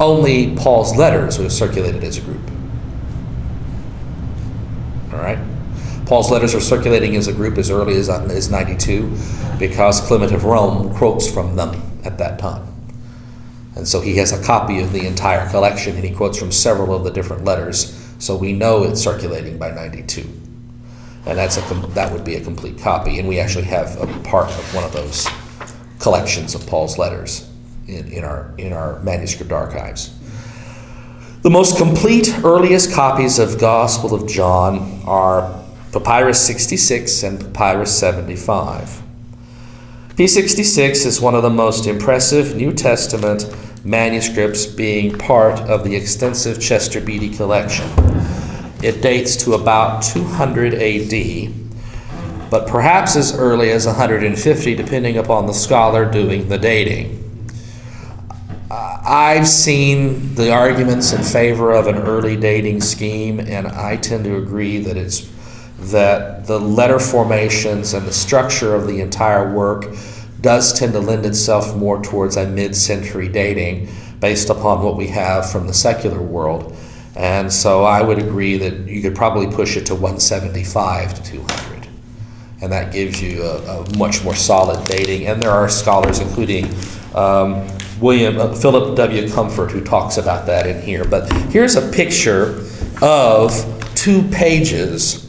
[0.00, 2.50] Only Paul's letters were circulated as a group.
[5.12, 5.38] All right?
[6.06, 9.14] Paul's letters are circulating as a group as early as, as 92
[9.58, 12.75] because Clement of Rome quotes from them at that time.
[13.76, 16.94] And so he has a copy of the entire collection and he quotes from several
[16.94, 17.94] of the different letters.
[18.18, 20.22] So we know it's circulating by 92.
[21.26, 23.18] And that's a, that would be a complete copy.
[23.18, 25.28] And we actually have a part of one of those
[25.98, 27.50] collections of Paul's letters
[27.86, 30.16] in, in, our, in our manuscript archives.
[31.42, 35.62] The most complete earliest copies of Gospel of John are
[35.92, 39.02] Papyrus 66 and Papyrus 75.
[40.16, 43.44] P66 is one of the most impressive New Testament
[43.86, 47.88] manuscripts being part of the extensive Chester Beatty collection.
[48.82, 55.54] It dates to about 200 AD, but perhaps as early as 150, depending upon the
[55.54, 57.22] scholar doing the dating.
[58.70, 64.36] I've seen the arguments in favor of an early dating scheme, and I tend to
[64.36, 65.30] agree that it's
[65.78, 69.84] that the letter formations and the structure of the entire work
[70.40, 73.88] does tend to lend itself more towards a mid-century dating
[74.20, 76.76] based upon what we have from the secular world.
[77.14, 81.88] And so I would agree that you could probably push it to 175 to 200.
[82.60, 85.26] And that gives you a, a much more solid dating.
[85.26, 86.66] And there are scholars, including
[87.14, 87.66] um,
[88.00, 89.30] William uh, Philip W.
[89.30, 91.04] Comfort, who talks about that in here.
[91.04, 92.66] But here's a picture
[93.02, 93.52] of
[93.94, 95.22] two pages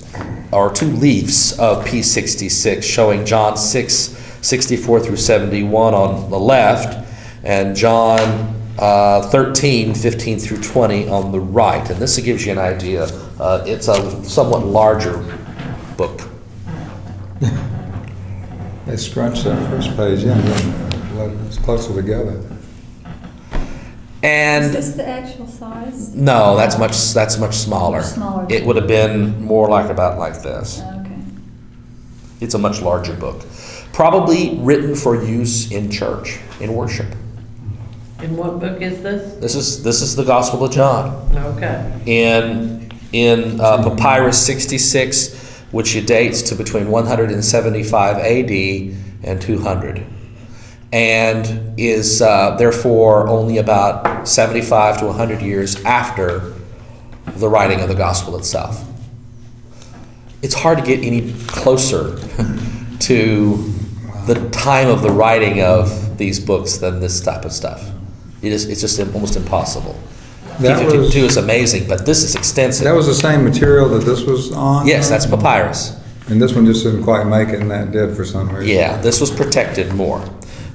[0.52, 7.06] or two leaves of P66 showing John 6, 64 through 71 on the left,
[7.44, 11.88] and John uh, 13, 15 through 20 on the right.
[11.90, 13.06] And this gives you an idea.
[13.40, 15.18] Uh, it's a somewhat larger
[15.98, 16.22] book.
[18.86, 20.38] They scrunched that first page in,
[21.46, 22.42] it's closer together.
[24.24, 26.16] And Is this the actual size?
[26.16, 28.00] no, that's much that's much smaller.
[28.00, 28.48] Much smaller.
[28.50, 30.82] It would have been more like about like this.
[30.82, 31.20] Okay.
[32.40, 33.46] It's a much larger book.
[33.98, 37.08] Probably written for use in church, in worship.
[38.22, 39.34] In what book is this?
[39.40, 41.16] This is this is the Gospel of John.
[41.36, 42.00] Okay.
[42.06, 48.52] In in uh, Papyrus 66, which dates to between 175 AD
[49.24, 50.06] and 200,
[50.94, 56.54] and is uh, therefore only about 75 to 100 years after
[57.26, 58.88] the writing of the Gospel itself.
[60.44, 62.20] It's hard to get any closer
[63.00, 63.74] to
[64.28, 67.90] the time of the writing of these books than this type of stuff.
[68.42, 69.98] It is, it's just almost impossible.
[70.60, 72.84] That P52 was- is amazing, but this is extensive.
[72.84, 74.86] That was the same material that this was on?
[74.88, 75.96] yes, that's papyrus.
[76.30, 78.76] And this one just didn't quite make it, and that did for some reason.
[78.76, 80.22] Yeah, this was protected more.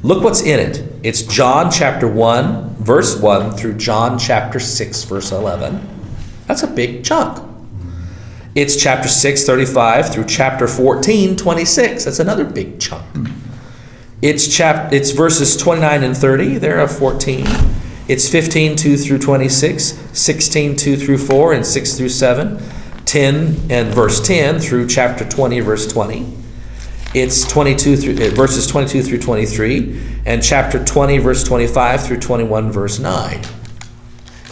[0.03, 0.82] Look what's in it.
[1.03, 5.80] It's John chapter 1, verse 1 through John chapter 6, verse 11.
[6.46, 7.38] That's a big chunk.
[8.55, 12.05] It's chapter 6, 35 through chapter 14, 26.
[12.05, 13.30] That's another big chunk.
[14.20, 17.46] It's chap it's verses 29 and 30, there are 14.
[18.09, 22.62] It's 15, 2 through 26, 16, 2 through 4, and 6 through 7,
[23.07, 26.36] 10 and verse 10 through chapter 20, verse 20.
[27.14, 32.70] It's 22 through uh, verses 22 through 23, and chapter 20, verse 25 through 21,
[32.70, 33.42] verse 9.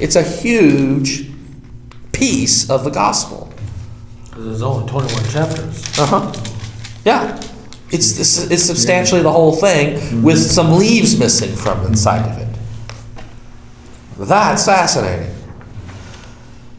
[0.00, 1.30] It's a huge
[2.12, 3.52] piece of the gospel.
[4.40, 5.98] There's only 21 chapters.
[5.98, 6.32] Uh huh.
[7.04, 7.36] Yeah.
[7.90, 12.58] It's, it's, it's substantially the whole thing with some leaves missing from inside of it.
[14.16, 15.34] That's fascinating.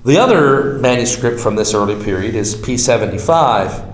[0.06, 3.90] The other manuscript from this early period is P75.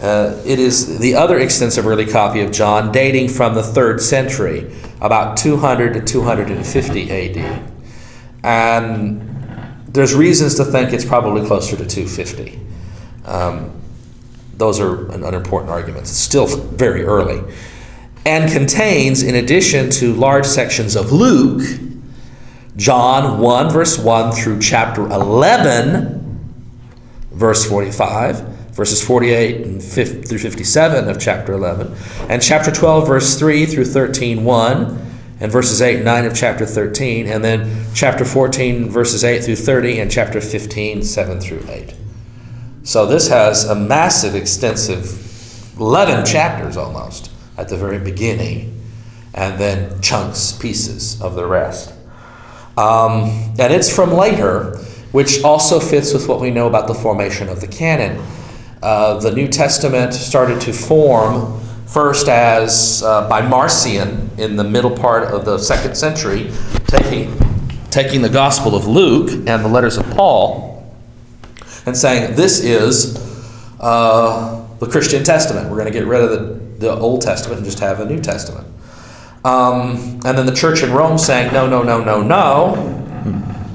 [0.00, 4.72] Uh, it is the other extensive early copy of John dating from the third century,
[5.00, 7.72] about 200 to 250 AD.
[8.44, 9.29] And
[9.92, 12.58] there's reasons to think it's probably closer to 250.
[13.24, 13.72] Um,
[14.54, 16.10] those are an unimportant arguments.
[16.10, 17.42] It's still very early.
[18.24, 21.62] And contains, in addition to large sections of Luke,
[22.76, 26.20] John 1, verse 1 through chapter 11,
[27.32, 28.40] verse 45,
[28.72, 31.94] verses 48 and 50 through 57 of chapter 11,
[32.28, 35.09] and chapter 12, verse 3 through 13, 1,
[35.40, 39.56] and verses 8 and 9 of chapter 13, and then chapter 14, verses 8 through
[39.56, 41.94] 30, and chapter 15, 7 through 8.
[42.82, 48.82] So this has a massive, extensive 11 chapters almost at the very beginning,
[49.32, 51.94] and then chunks, pieces of the rest.
[52.76, 54.76] Um, and it's from later,
[55.12, 58.22] which also fits with what we know about the formation of the canon.
[58.82, 61.60] Uh, the New Testament started to form
[61.90, 66.50] first as uh, by Marcion in the middle part of the second century,
[66.86, 67.36] taking,
[67.90, 70.88] taking the Gospel of Luke and the letters of Paul
[71.86, 73.16] and saying, This is
[73.80, 75.68] uh, the Christian Testament.
[75.68, 78.20] We're going to get rid of the, the Old Testament and just have a New
[78.20, 78.68] Testament.
[79.44, 82.96] Um, and then the church in Rome saying, No, no, no, no, no.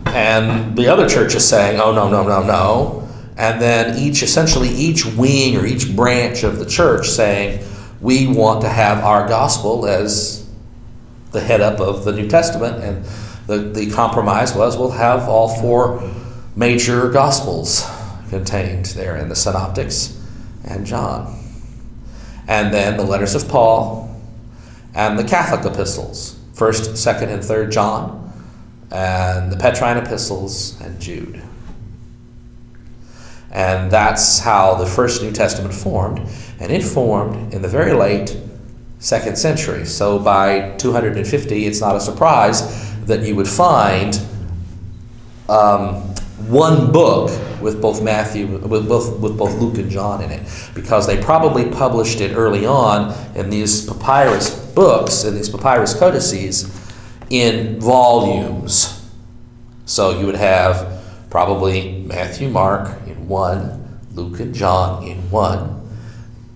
[0.08, 3.10] And the other church is saying, Oh, no, no, no, no.
[3.38, 7.66] And then each, essentially, each wing or each branch of the church saying,
[8.06, 10.48] We want to have our gospel as
[11.32, 12.84] the head up of the New Testament.
[12.84, 13.04] And
[13.48, 16.08] the, the compromise was we'll have all four
[16.56, 17.84] major gospels
[18.30, 20.24] contained there in the Synoptics
[20.66, 21.36] and John.
[22.48, 24.16] And then the letters of Paul
[24.94, 28.32] and the Catholic epistles, 1st, 2nd, and 3rd John,
[28.92, 31.42] and the Petrine epistles and Jude.
[33.56, 36.20] And that's how the first New Testament formed.
[36.60, 38.38] And it formed in the very late
[39.00, 39.86] second century.
[39.86, 44.20] So by 250, it's not a surprise that you would find
[45.48, 46.02] um,
[46.50, 47.30] one book
[47.62, 51.72] with both Matthew, with both, with both Luke and John in it, because they probably
[51.72, 56.66] published it early on in these papyrus books, in these papyrus codices,
[57.30, 59.10] in volumes.
[59.86, 60.95] So you would have
[61.36, 65.86] probably Matthew, Mark in one, Luke and John in one,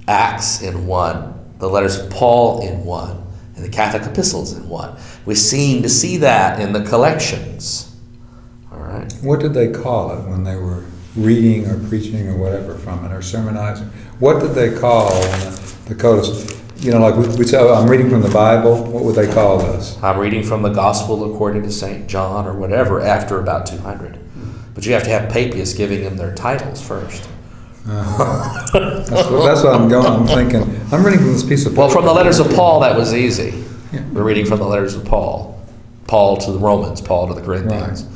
[0.07, 3.21] Acts in one, the letters of Paul in one,
[3.57, 4.97] and the Catholic epistles in one.
[5.25, 7.93] We seem to see that in the collections.
[8.71, 9.11] All right.
[9.21, 10.85] What did they call it when they were
[11.17, 13.87] reading or preaching or whatever from it or sermonizing?
[14.19, 16.57] What did they call the, the codice?
[16.81, 18.81] You know, like we, we say, oh, I'm reading from the Bible.
[18.81, 20.01] What would they call this?
[20.01, 22.07] I'm reading from the Gospel according to St.
[22.07, 24.17] John or whatever after about 200.
[24.79, 27.27] But you have to have Papias giving them their titles first.
[27.85, 30.05] That's what, that's what I'm going.
[30.05, 30.81] I'm thinking.
[30.93, 31.73] I'm reading from this piece of.
[31.73, 31.81] Paper.
[31.81, 33.61] Well, from the letters of Paul, that was easy.
[33.91, 34.07] Yeah.
[34.13, 35.61] We're reading from the letters of Paul.
[36.07, 38.07] Paul to the Romans, Paul to the Corinthians.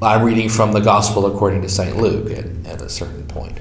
[0.00, 1.96] I'm reading from the Gospel according to St.
[1.96, 3.58] Luke at, at a certain point.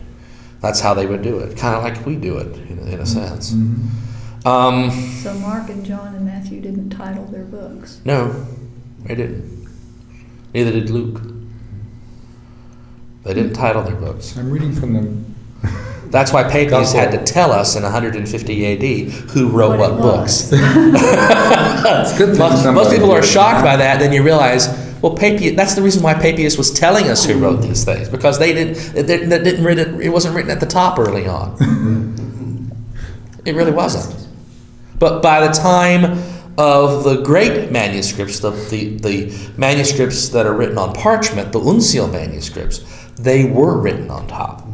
[0.61, 3.05] That's how they would do it, kind of like we do it in, in a
[3.07, 3.53] sense.
[4.45, 4.91] Um,
[5.23, 7.99] So Mark and John and Matthew didn't title their books.
[8.05, 8.45] no,
[9.05, 9.67] they didn't.
[10.53, 11.19] Neither did Luke.
[13.27, 14.37] They didn't title their books.
[14.37, 15.69] I'm reading from the.
[16.09, 20.49] That's why Papias had to tell us in 150 AD who wrote What what, books.
[21.89, 23.99] It's good most, most people are shocked by that.
[23.99, 24.67] Then you realize,
[25.01, 25.55] well, Papias.
[25.57, 28.77] That's the reason why Papias was telling us who wrote these things because they didn't.
[28.95, 30.01] It, didn't- it didn't written.
[30.01, 32.71] It wasn't written at the top early on.
[33.45, 34.27] it really wasn't.
[34.99, 36.17] But by the time
[36.57, 42.11] of the great manuscripts, the, the, the manuscripts that are written on parchment, the uncial
[42.11, 42.79] manuscripts,
[43.19, 44.67] they were written on top.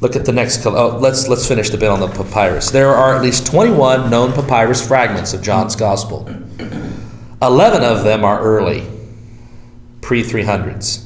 [0.00, 0.64] Look at the next.
[0.64, 2.70] Oh, let's let's finish the bit on the papyrus.
[2.70, 6.28] There are at least 21 known papyrus fragments of John's Gospel.
[7.42, 8.86] 11 of them are early,
[10.00, 11.04] pre 300s.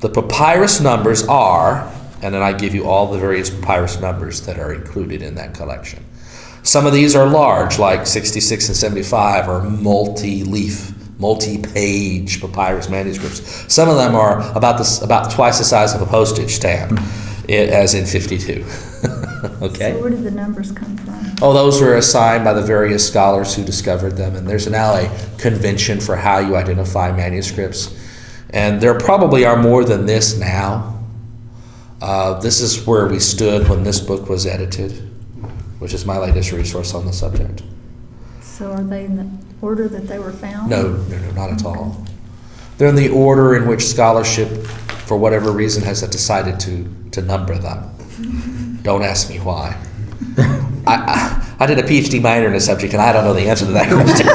[0.00, 1.92] The papyrus numbers are,
[2.22, 5.54] and then I give you all the various papyrus numbers that are included in that
[5.54, 6.04] collection.
[6.62, 12.88] Some of these are large, like 66 and 75, or multi leaf, multi page papyrus
[12.88, 13.72] manuscripts.
[13.72, 16.98] Some of them are about, this, about twice the size of a postage stamp,
[17.48, 18.52] as in 52.
[19.62, 19.92] okay?
[19.92, 21.18] So where did the numbers come from?
[21.40, 25.08] Oh, those were assigned by the various scholars who discovered them, and there's now a
[25.38, 27.96] convention for how you identify manuscripts.
[28.50, 30.94] And there probably are more than this now.
[32.00, 34.92] Uh, this is where we stood when this book was edited,
[35.80, 37.62] which is my latest resource on the subject.
[38.58, 39.30] So are they in the
[39.62, 40.68] order that they were found?
[40.68, 42.04] No, no, no, not at all.
[42.76, 44.48] They're in the order in which scholarship,
[45.06, 47.88] for whatever reason, has decided to, to number them.
[48.82, 49.80] Don't ask me why.
[50.38, 50.56] I,
[50.88, 53.64] I, I did a PhD minor in the subject, and I don't know the answer
[53.64, 54.26] to that question.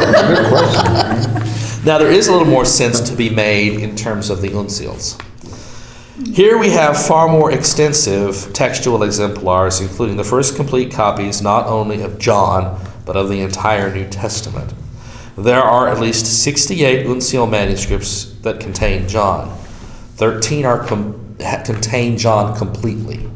[1.86, 5.22] now, there is a little more sense to be made in terms of the uncials.
[6.34, 12.04] Here we have far more extensive textual exemplars, including the first complete copies not only
[12.04, 14.74] of John, but of the entire New Testament.
[15.38, 19.58] There are at least 68 uncial manuscripts that contain John.
[20.16, 21.36] 13 are com-
[21.66, 23.30] contain John completely.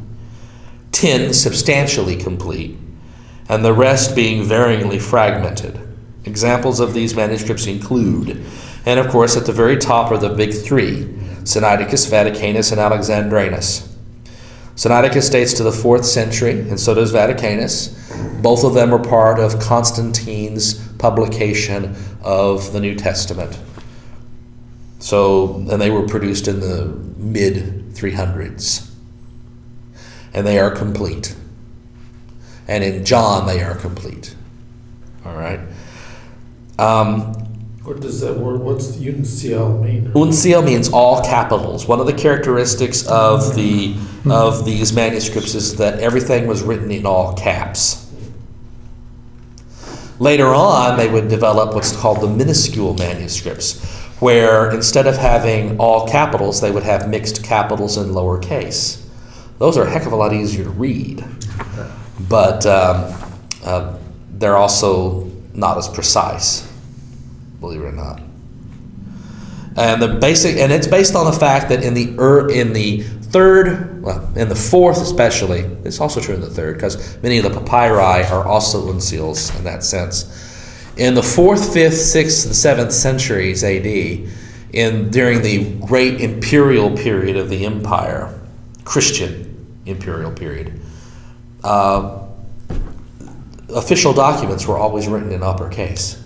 [0.91, 2.77] 10 substantially complete,
[3.49, 5.79] and the rest being varyingly fragmented.
[6.25, 8.43] Examples of these manuscripts include,
[8.85, 11.13] and of course at the very top are the big three
[11.43, 13.96] Sinaiticus, Vaticanus, and Alexandrinus.
[14.77, 17.95] Sinaiticus dates to the fourth century, and so does Vaticanus.
[18.43, 23.59] Both of them are part of Constantine's publication of the New Testament.
[24.99, 26.85] So, and they were produced in the
[27.17, 28.87] mid 300s.
[30.35, 31.35] And they are complete.
[32.67, 34.35] And in John, they are complete.
[35.25, 35.59] All right.
[36.77, 37.46] Um,
[37.87, 40.11] What does that word, what's uncial mean?
[40.11, 41.87] Uncial means all capitals.
[41.87, 43.95] One of the characteristics of the
[44.29, 48.11] of these manuscripts is that everything was written in all caps.
[50.19, 53.81] Later on, they would develop what's called the minuscule manuscripts,
[54.19, 59.01] where instead of having all capitals, they would have mixed capitals and lowercase.
[59.59, 61.23] Those are a heck of a lot easier to read,
[62.27, 63.13] but um,
[63.63, 63.97] uh,
[64.33, 66.66] they're also not as precise,
[67.59, 68.21] believe it or not.
[69.77, 73.01] And the basic, and it's based on the fact that in the er, in the
[73.01, 77.43] third, well, in the fourth especially, it's also true in the third because many of
[77.43, 80.33] the papyri are also uncials in that sense.
[80.97, 84.27] In the fourth, fifth, sixth, and seventh centuries A.D.,
[84.73, 88.37] in during the great imperial period of the empire,
[88.83, 90.79] Christian imperial period,
[91.63, 92.25] uh,
[93.69, 96.23] official documents were always written in uppercase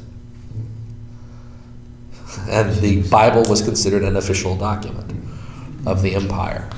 [2.49, 5.11] and the Bible was considered an official document
[5.85, 6.69] of the empire.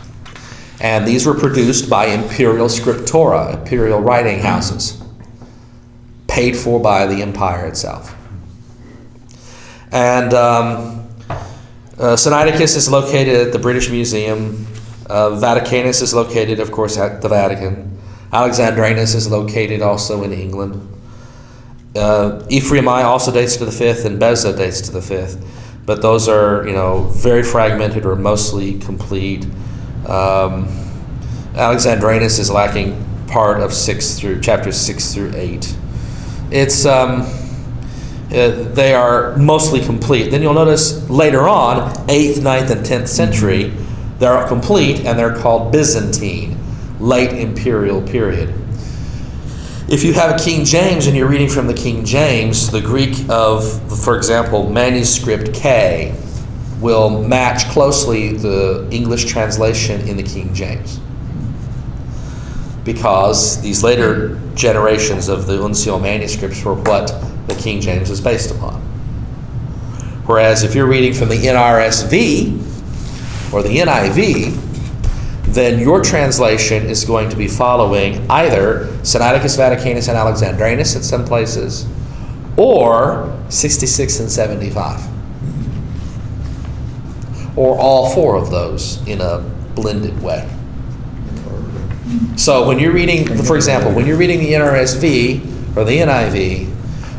[0.80, 5.02] And these were produced by imperial scriptoria, imperial writing houses,
[6.28, 8.16] paid for by the empire itself.
[9.92, 11.08] And um,
[11.98, 14.68] uh, Sinaiticus is located at the British Museum.
[15.08, 17.98] Uh, Vaticanus is located, of course, at the Vatican.
[18.32, 20.93] Alexandrinus is located also in England.
[21.96, 25.38] Uh, Ephraemi also dates to the fifth, and Beza dates to the fifth,
[25.86, 29.46] but those are you know very fragmented or mostly complete.
[30.08, 30.68] Um,
[31.56, 35.76] Alexandrinus is lacking part of six through chapters six through eight.
[36.50, 37.28] It's um,
[38.34, 40.32] uh, they are mostly complete.
[40.32, 43.72] Then you'll notice later on, eighth, 9th, and tenth century,
[44.18, 46.58] they're complete and they're called Byzantine,
[47.00, 48.52] late imperial period.
[49.90, 53.18] If you have a King James and you're reading from the King James, the Greek
[53.28, 56.18] of, for example, manuscript K
[56.80, 61.02] will match closely the English translation in the King James.
[62.86, 67.08] Because these later generations of the Uncial manuscripts were what
[67.48, 68.80] the King James is based upon.
[70.26, 74.73] Whereas if you're reading from the NRSV or the NIV,
[75.54, 81.26] then your translation is going to be following either Sinaiticus Vaticanus and Alexandrinus in some
[81.26, 81.86] places,
[82.58, 85.02] or 66 and 75.
[87.56, 89.40] Or all four of those in a
[89.76, 90.50] blended way.
[92.36, 96.70] So when you're reading, for example, when you're reading the NRSV or the NIV,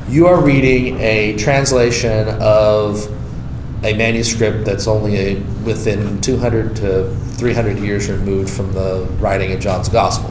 [0.09, 3.07] you are reading a translation of
[3.85, 9.61] a manuscript that's only a, within 200 to 300 years removed from the writing of
[9.61, 10.30] John's Gospel.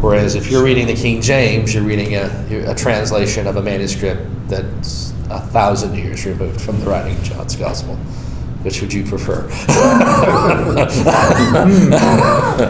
[0.00, 4.22] Whereas if you're reading the King James, you're reading a, a translation of a manuscript
[4.48, 7.96] that's a thousand years removed from the writing of John's Gospel.
[8.62, 9.42] Which would you prefer?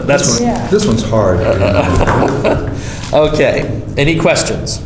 [0.05, 0.67] that's Yeah.
[0.69, 1.39] This one's hard.
[3.13, 4.81] Okay, any questions?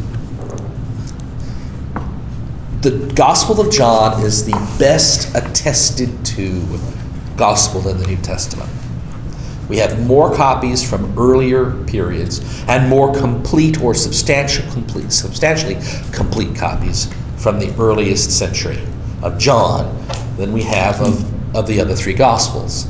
[2.82, 6.62] The Gospel of John is the best attested to
[7.42, 8.70] gospel than the New Testament.
[9.68, 15.80] We have more copies from earlier periods and more complete or substantial, complete, substantially
[16.14, 18.78] complete copies from the earliest century
[19.24, 20.06] of John
[20.38, 22.86] than we have of, of the other three Gospels,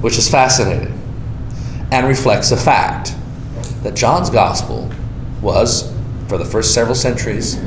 [0.00, 0.96] which is fascinating
[1.90, 3.16] and reflects a fact
[3.82, 4.88] that John's Gospel
[5.42, 5.92] was,
[6.28, 7.60] for the first several centuries,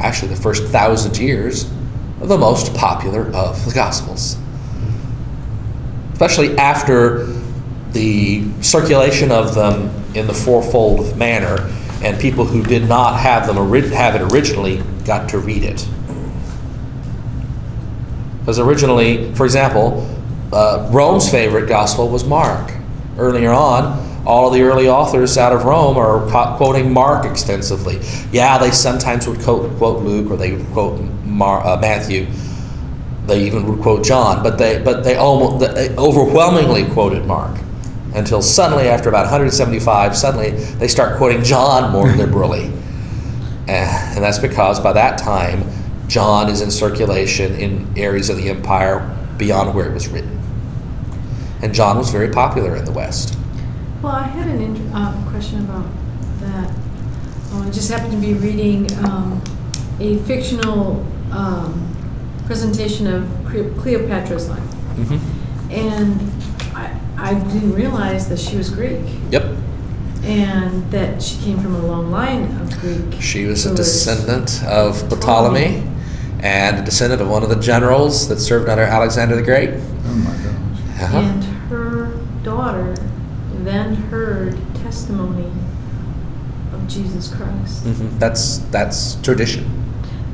[0.00, 1.70] actually the first thousand years,
[2.22, 4.38] the most popular of the Gospels.
[6.22, 7.26] Especially after
[7.90, 11.68] the circulation of them in the fourfold manner,
[12.00, 13.56] and people who did not have them
[13.90, 15.84] have it originally got to read it.
[18.38, 20.08] Because originally, for example,
[20.52, 22.72] uh, Rome's favorite gospel was Mark.
[23.18, 27.98] Earlier on, all of the early authors out of Rome are co- quoting Mark extensively.
[28.30, 32.28] Yeah, they sometimes would quote, quote Luke or they would quote Mar- uh, Matthew.
[33.26, 37.58] They even would quote John, but they but they almost they overwhelmingly quoted Mark
[38.14, 42.64] until suddenly, after about 175, suddenly they start quoting John more liberally,
[43.68, 45.64] and, and that's because by that time
[46.08, 49.08] John is in circulation in areas of the empire
[49.38, 50.40] beyond where it was written.
[51.62, 53.38] and John was very popular in the West.
[54.02, 55.86] Well, I had an int- uh, question about
[56.40, 56.70] that.
[57.52, 59.40] Uh, I just happened to be reading um,
[60.00, 61.91] a fictional um,
[62.46, 64.58] presentation of Cle- Cleopatra's life.
[64.60, 65.70] Mm-hmm.
[65.70, 66.20] And
[66.76, 69.56] I, I didn't realize that she was Greek Yep.
[70.24, 73.20] and that she came from a long line of Greek.
[73.20, 73.86] She was a rulers.
[73.86, 75.82] descendant of Ptolemy
[76.40, 79.70] and a descendant of one of the generals that served under Alexander the Great.
[79.70, 81.02] Oh, my gosh.
[81.02, 81.18] Uh-huh.
[81.18, 82.12] And her
[82.42, 82.94] daughter
[83.62, 85.50] then heard testimony
[86.74, 87.84] of Jesus Christ.
[87.84, 88.18] Mhm.
[88.18, 89.64] That's that's tradition.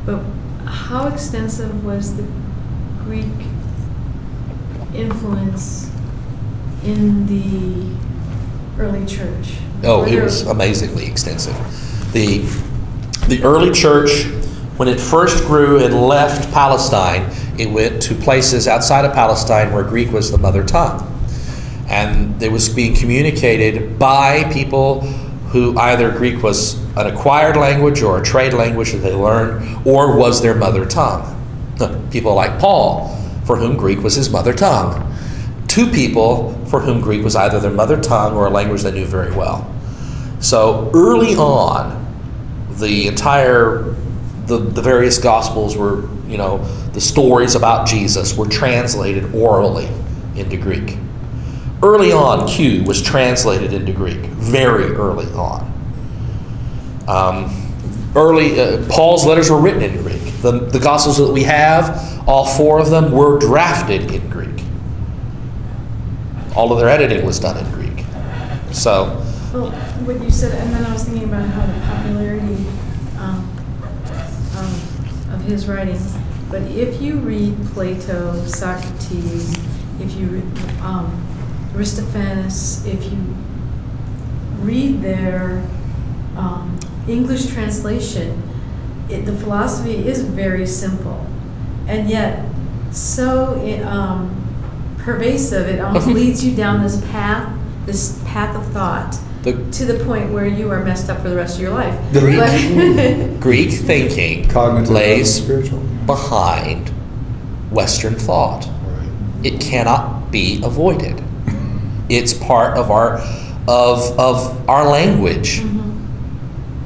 [0.07, 0.21] But
[0.69, 2.25] how extensive was the
[3.05, 3.25] Greek
[4.95, 5.91] influence
[6.85, 7.97] in the
[8.83, 9.55] early church?
[9.85, 11.57] Oh, Were it there- was amazingly extensive.
[12.13, 12.45] The
[13.29, 14.25] the early church,
[14.79, 17.27] when it first grew and left Palestine,
[17.59, 21.03] it went to places outside of Palestine where Greek was the mother tongue,
[21.91, 25.03] and it was being communicated by people
[25.53, 30.17] who either Greek was an acquired language or a trade language that they learned, or
[30.17, 31.35] was their mother tongue.
[32.11, 35.05] People like Paul, for whom Greek was his mother tongue.
[35.69, 39.07] Two people for whom Greek was either their mother tongue or a language they knew
[39.07, 39.73] very well.
[40.41, 41.95] So early on,
[42.71, 43.95] the entire
[44.47, 46.59] the, the various gospels were, you know,
[46.93, 49.89] the stories about Jesus were translated orally
[50.35, 50.97] into Greek.
[51.83, 55.78] Early on, Q was translated into Greek, very early on.
[57.09, 60.23] Um, early, uh, Paul's letters were written in Greek.
[60.43, 64.63] The, the Gospels that we have, all four of them, were drafted in Greek.
[66.55, 68.05] All of their editing was done in Greek.
[68.73, 69.05] So,
[69.55, 69.71] Well,
[70.05, 72.67] what you said, and then I was thinking about how the popularity
[73.19, 73.57] um,
[74.57, 76.15] um, of his writings.
[76.51, 79.57] But if you read Plato, Socrates,
[80.01, 81.27] if you read um,
[81.75, 83.19] Aristophanes, if you
[84.61, 85.67] read their
[86.37, 86.79] um,
[87.09, 88.43] English translation,
[89.09, 91.27] it, the philosophy is very simple,
[91.87, 92.45] and yet
[92.93, 94.35] so it, um,
[94.99, 95.67] pervasive.
[95.69, 97.51] It almost leads you down this path,
[97.87, 101.37] this path of thought, the to the point where you are messed up for the
[101.37, 101.95] rest of your life.
[102.13, 105.81] Greek- But- Greek thinking Cognitive, lays spiritual.
[106.07, 106.89] behind
[107.71, 108.67] Western thought.
[108.67, 109.09] Right.
[109.47, 111.23] It cannot be avoided.
[112.11, 113.19] It's part of our
[113.69, 115.61] of of our language,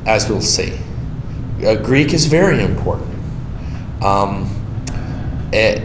[0.06, 0.78] as we'll see.
[1.64, 3.14] Uh, Greek is very important.
[4.02, 4.50] Um,
[5.52, 5.78] eh,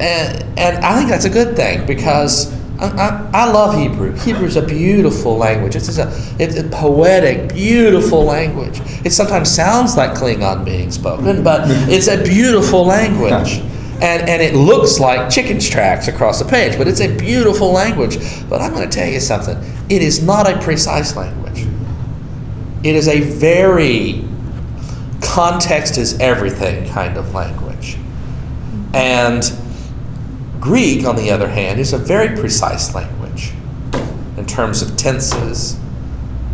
[0.00, 4.12] and, and I think that's a good thing because I, I, I love Hebrew.
[4.16, 5.76] Hebrew is a beautiful language.
[5.76, 6.10] It's, a,
[6.40, 8.80] it's a poetic, beautiful language.
[9.04, 13.60] It sometimes sounds like Klingon being spoken, but it's a beautiful language.
[14.02, 18.18] And, and it looks like chicken's tracks across the page, but it's a beautiful language.
[18.50, 19.56] But I'm going to tell you something
[19.88, 21.64] it is not a precise language.
[22.84, 24.24] It is a very
[25.22, 27.96] context is everything kind of language.
[28.92, 29.42] And
[30.60, 33.52] Greek, on the other hand, is a very precise language
[34.36, 35.78] in terms of tenses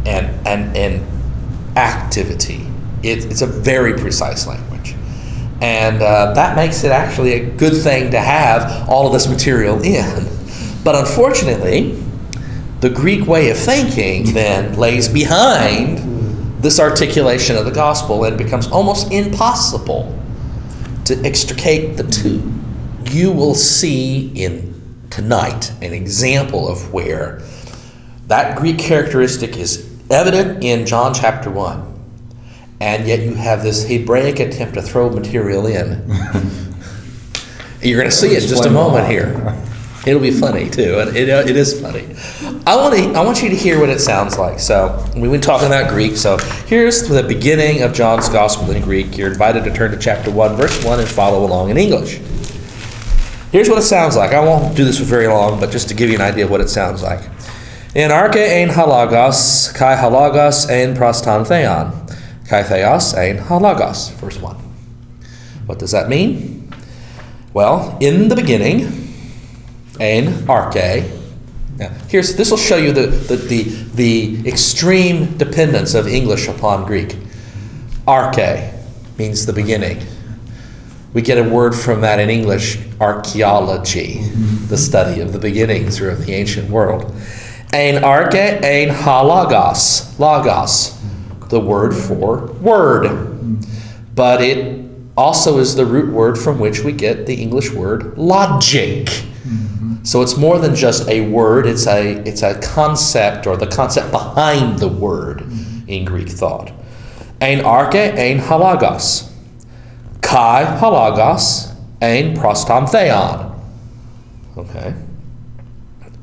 [0.06, 2.66] and, and, and activity.
[3.02, 4.94] It, it's a very precise language.
[5.60, 9.82] And uh, that makes it actually a good thing to have all of this material
[9.82, 10.28] in.
[10.84, 12.02] But unfortunately,
[12.80, 16.09] the Greek way of thinking then lays behind
[16.60, 20.16] this articulation of the gospel and it becomes almost impossible
[21.04, 22.52] to extricate the two.
[23.10, 27.42] You will see in tonight an example of where
[28.28, 31.86] that Greek characteristic is evident in John chapter 1.
[32.80, 36.08] And yet you have this Hebraic attempt to throw material in.
[37.82, 39.56] You're going to see it in just a moment here.
[40.06, 42.06] It'll be funny too, and it, it is funny.
[42.66, 44.58] I want to, I want you to hear what it sounds like.
[44.58, 46.16] So we've been talking about Greek.
[46.16, 49.18] So here's the beginning of John's Gospel in Greek.
[49.18, 52.18] You're invited to turn to chapter one, verse one, and follow along in English.
[53.52, 54.32] Here's what it sounds like.
[54.32, 56.50] I won't do this for very long, but just to give you an idea of
[56.50, 57.20] what it sounds like.
[57.94, 61.92] In arche ein halagos, kai halagos ein prostantheon,
[62.48, 64.12] kai theos ein halagos.
[64.12, 64.56] Verse one.
[65.66, 66.72] What does that mean?
[67.52, 69.09] Well, in the beginning,
[70.00, 71.08] ein arche.
[71.76, 73.62] Now, here's this will show you the, the, the,
[73.94, 77.16] the extreme dependence of English upon Greek.
[78.08, 78.72] Arche
[79.18, 80.02] means the beginning.
[81.12, 84.20] We get a word from that in English, archaeology,
[84.68, 87.12] the study of the beginnings or of the ancient world.
[87.72, 91.00] Ein arche, ein halagos, logos,
[91.48, 93.58] the word for word.
[94.14, 99.08] But it also is the root word from which we get the English word logic.
[100.02, 104.10] So it's more than just a word, it's a, it's a concept or the concept
[104.10, 105.42] behind the word
[105.86, 106.72] in Greek thought.
[107.40, 109.30] Ein arche, ein halagos.
[110.22, 113.50] Kai halagos, ein prostam theon.
[114.56, 114.94] Okay.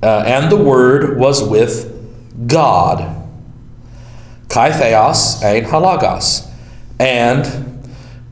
[0.02, 1.94] Uh, and the word was with
[2.48, 3.16] God.
[4.50, 6.50] Kai theos, ein halagos.
[7.00, 7.67] And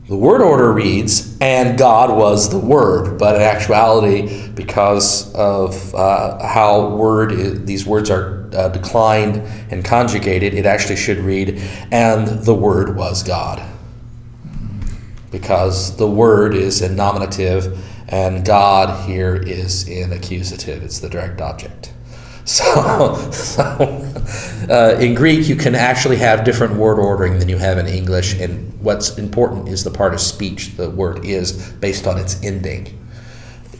[0.08, 6.46] the word order reads, and God was the Word, but in actuality, because of uh,
[6.46, 9.38] how word i these words are uh, declined
[9.70, 13.60] and conjugated, it actually should read, and the Word was God.
[15.32, 17.76] Because the Word is in nominative,
[18.08, 20.84] and God here is in accusative.
[20.84, 21.92] It's the direct object.
[22.46, 23.62] So, so
[24.70, 28.38] uh, in Greek, you can actually have different word ordering than you have in English,
[28.40, 32.96] and what's important is the part of speech the word is based on its ending.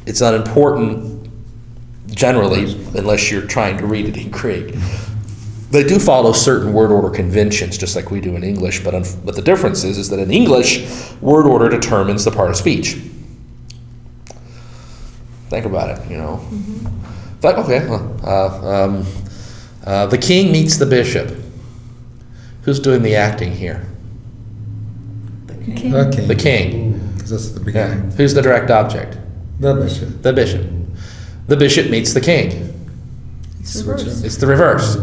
[0.05, 1.31] It's not important
[2.09, 4.75] generally unless you're trying to read it in Greek.
[5.71, 9.25] They do follow certain word order conventions, just like we do in English, but, unf-
[9.25, 12.99] but the difference is, is that in English, word order determines the part of speech.
[15.51, 16.45] Think about it, you know.
[17.41, 19.07] But okay, well, uh, um,
[19.85, 21.37] uh, the king meets the bishop.
[22.63, 23.87] Who's doing the acting here?
[25.47, 25.95] The king.
[25.95, 26.27] Okay.
[26.27, 26.99] The king.
[27.15, 27.95] Because that's the Yeah.
[27.95, 29.19] Who's the direct object?
[29.61, 30.23] The bishop.
[30.23, 30.67] The bishop.
[31.47, 32.75] The bishop meets the king.
[33.61, 34.25] It's Switch reversed.
[34.25, 34.97] It's the reverse.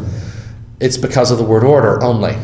[0.80, 2.36] It's because of the word order only.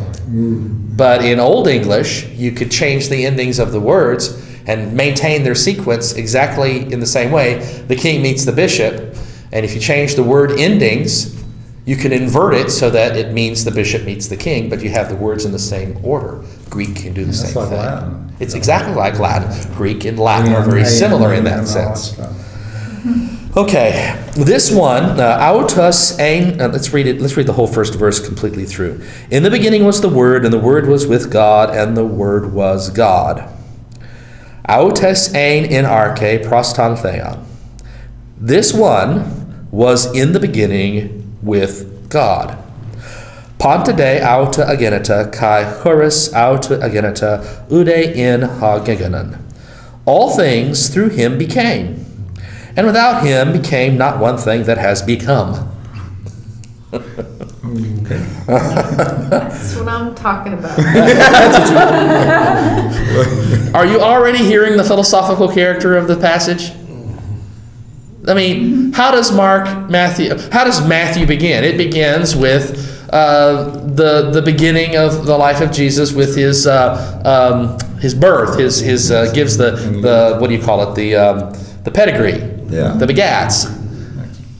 [0.95, 5.55] But in Old English, you could change the endings of the words and maintain their
[5.55, 7.57] sequence exactly in the same way.
[7.87, 9.08] The king meets the bishop,
[9.51, 11.35] and if you change the word endings,
[11.85, 14.89] you can invert it so that it means the bishop meets the king, but you
[14.91, 16.43] have the words in the same order.
[16.69, 17.77] Greek can do the That's same like thing.
[17.79, 18.33] Latin.
[18.39, 19.73] It's exactly like Latin.
[19.73, 22.15] Greek and Latin are very similar in that sense.
[23.57, 26.61] Okay, this one, uh, autos ein.
[26.61, 27.19] Uh, let's read it.
[27.19, 29.01] Let's read the whole first verse completely through.
[29.31, 32.53] In the beginning was the Word, and the Word was with God, and the Word
[32.53, 33.51] was God.
[34.69, 37.43] Autos ein in arche proston theon.
[38.37, 39.38] This one
[39.71, 42.57] was in the beginning with God.
[43.59, 49.37] Ponta de auta agenita kai horis auta agenita ude in hagegenon.
[50.05, 52.05] All things through him became,
[52.75, 55.65] and without him became not one thing that has become.
[58.47, 60.79] That's what I'm talking about.
[63.75, 66.71] Are you already hearing the philosophical character of the passage?
[68.29, 71.63] I mean, how does Mark, Matthew, how does Matthew begin?
[71.63, 77.21] It begins with uh, the the beginning of the life of Jesus with his uh,
[77.25, 78.57] um, his birth.
[78.59, 81.53] His his uh, gives the the what do you call it the um,
[81.83, 82.37] the pedigree,
[82.69, 82.93] Yeah.
[82.93, 83.75] the begats.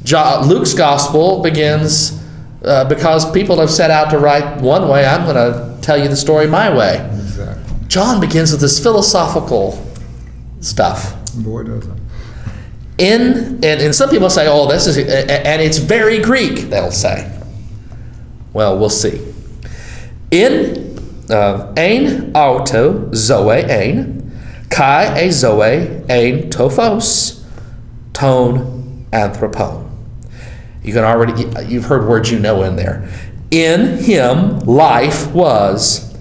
[0.04, 2.20] Jo- Luke's gospel begins
[2.64, 5.06] uh, because people have set out to write one way.
[5.06, 6.96] I'm going to tell you the story my way.
[7.14, 7.88] Exactly.
[7.88, 9.78] John begins with this philosophical
[10.62, 11.14] stuff.
[11.36, 11.99] Boy, does it.
[13.00, 16.70] In and, and some people say, "Oh, this is," and it's very Greek.
[16.70, 17.32] They'll say.
[18.52, 19.26] Well, we'll see.
[20.32, 20.98] In
[21.30, 24.32] uh, ein auto zoe ein
[24.70, 27.44] kai e zoe ein tophos
[28.14, 29.90] tone anthropon.
[30.84, 33.08] You can already you've heard words you know in there.
[33.52, 36.16] In him life was,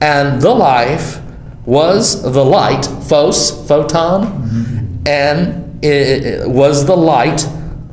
[0.00, 1.20] and the life
[1.64, 7.44] was the light, phos, photon, and it was the light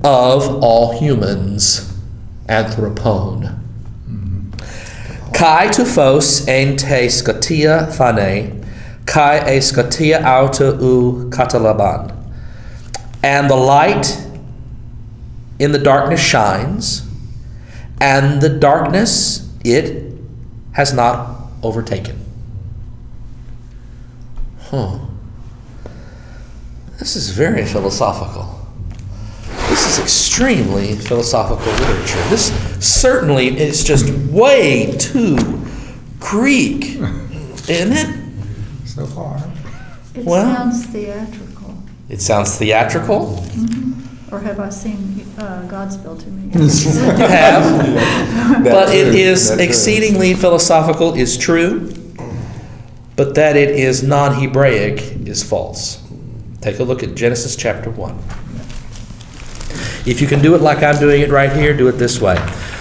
[0.04, 1.92] of all humans,
[2.48, 3.56] anthropon.
[5.34, 8.64] Kai to phos en te scotia phane,
[9.06, 12.16] kai e scotia auto u catalaban.
[13.24, 14.18] And the light
[15.58, 17.08] in the darkness shines,
[18.00, 20.14] and the darkness it
[20.74, 22.18] has not overtaken.
[24.60, 25.00] Huh.
[27.00, 28.56] This is very philosophical.
[29.70, 32.22] This is extremely philosophical literature.
[32.30, 32.52] This
[32.86, 35.38] certainly is just way too
[36.20, 36.86] Greek,
[37.70, 38.16] isn't it?
[38.86, 39.42] So far.
[40.16, 41.76] It Well- sounds theatrical.
[42.10, 43.44] It sounds theatrical.
[44.32, 48.64] Or have I seen uh, Godspell too many You have.
[48.64, 49.66] but it is That's true.
[49.68, 51.92] exceedingly philosophical is true,
[53.16, 56.00] but that it is non-Hebraic is false.
[56.62, 58.18] Take a look at Genesis chapter 1.
[60.06, 62.36] If you can do it like I'm doing it right here, do it this way.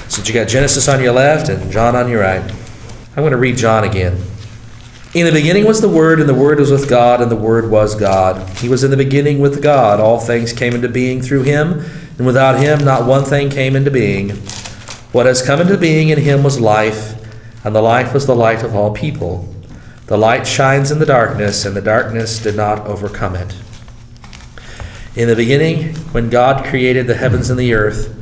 [0.08, 2.42] So you got Genesis on your left and John on your right.
[2.42, 4.20] I'm going to read John again.
[5.14, 7.70] In the beginning was the Word, and the Word was with God, and the Word
[7.70, 8.48] was God.
[8.58, 10.00] He was in the beginning with God.
[10.00, 11.84] All things came into being through him,
[12.18, 14.30] and without him not one thing came into being.
[15.12, 17.14] What has come into being in him was life,
[17.64, 19.52] and the life was the light of all people.
[20.06, 23.54] The light shines in the darkness, and the darkness did not overcome it.
[25.18, 28.14] In the beginning, when God created the heavens and the earth,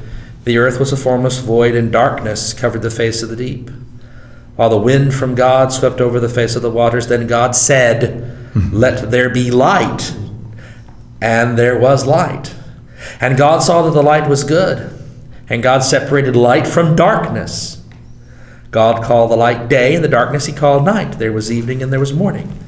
[0.45, 3.69] the earth was a formless void, and darkness covered the face of the deep.
[4.57, 8.25] While the wind from God swept over the face of the waters, then God said,
[8.55, 8.71] hmm.
[8.73, 10.17] Let there be light.
[11.21, 12.55] And there was light.
[13.21, 14.91] And God saw that the light was good.
[15.51, 17.85] And God separated light from darkness.
[18.71, 21.19] God called the light day, and the darkness he called night.
[21.19, 22.59] There was evening and there was morning,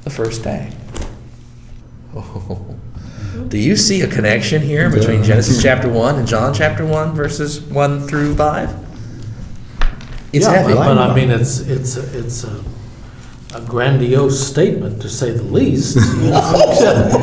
[0.00, 0.72] the first day.
[2.18, 2.76] Oh.
[3.48, 7.60] Do you see a connection here between Genesis chapter 1 and John chapter 1, verses
[7.60, 8.70] 1 through 5?
[10.32, 10.74] It's Yeah, heavy.
[10.74, 12.60] But I mean, it's, it's, a- it's a
[13.54, 15.96] a grandiose statement, to say the least.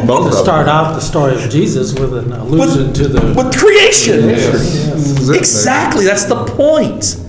[0.04, 3.34] To start out the story of Jesus with an allusion to the.
[3.34, 4.30] With creation!
[4.30, 5.30] Yes.
[5.30, 7.20] Exactly, that's the point.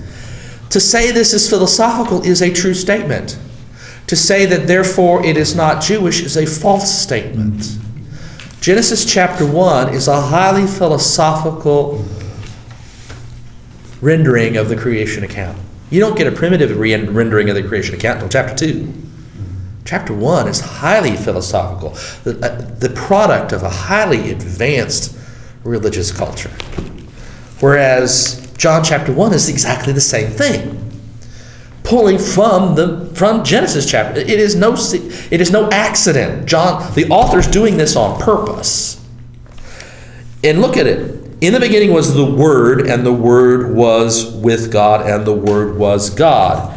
[0.71, 3.37] To say this is philosophical is a true statement.
[4.07, 7.77] To say that therefore it is not Jewish is a false statement.
[8.65, 12.03] Genesis chapter 1 is a highly philosophical
[14.01, 15.55] rendering of the creation account.
[15.91, 18.91] You don't get a primitive re- rendering of the creation account until chapter 2.
[19.85, 21.91] Chapter 1 is highly philosophical,
[22.23, 25.15] the, uh, the product of a highly advanced
[25.63, 26.49] religious culture.
[27.59, 30.84] Whereas John chapter 1 is exactly the same thing.
[31.85, 34.19] Pulling from the from Genesis chapter.
[34.19, 36.47] It is no it is no accident.
[36.47, 39.01] John the author's doing this on purpose.
[40.43, 41.15] And look at it.
[41.41, 45.77] In the beginning was the Word, and the Word was with God, and the Word
[45.77, 46.75] was God.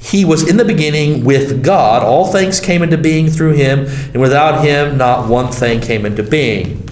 [0.00, 2.02] He was in the beginning with God.
[2.02, 6.22] All things came into being through him, and without him, not one thing came into
[6.22, 6.88] being.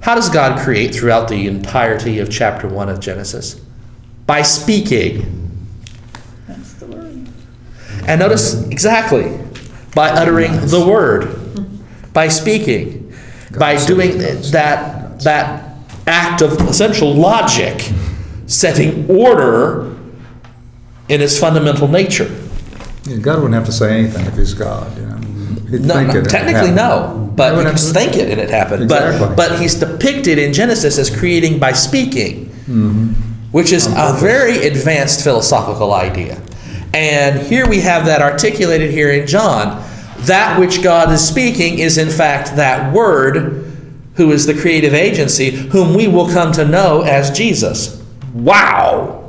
[0.00, 3.60] How does God create throughout the entirety of chapter 1 of Genesis?
[4.26, 5.39] By speaking.
[8.06, 8.08] That's the word.
[8.08, 9.38] And notice exactly
[9.94, 13.12] by uttering the word, by speaking,
[13.58, 15.74] by doing that, that
[16.06, 17.90] act of essential logic,
[18.46, 19.86] setting order
[21.08, 22.30] in its fundamental nature.
[23.04, 25.16] Yeah, God wouldn't have to say anything if He's God, you know.
[25.70, 28.88] He'd No, no, technically, no, but you to- think it and it happened.
[28.88, 33.06] But but he's depicted in Genesis as creating by speaking, Mm-hmm.
[33.50, 36.40] which is a very advanced philosophical idea.
[36.92, 39.84] And here we have that articulated here in John.
[40.20, 43.72] That which God is speaking is in fact that word,
[44.14, 48.02] who is the creative agency, whom we will come to know as Jesus.
[48.34, 49.19] Wow.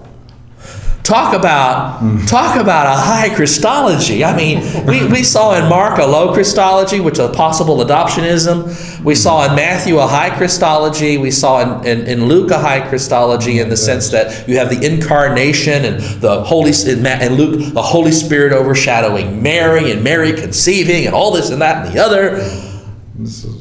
[1.03, 2.29] Talk about mm.
[2.29, 4.23] talk about a high Christology.
[4.23, 9.03] I mean, we, we saw in Mark a low Christology, which is a possible adoptionism.
[9.03, 11.17] We saw in Matthew a high Christology.
[11.17, 14.69] We saw in, in, in Luke a high Christology in the sense that you have
[14.69, 20.33] the incarnation and the Holy in, in Luke the Holy Spirit overshadowing Mary and Mary
[20.33, 22.37] conceiving and all this and that and the other.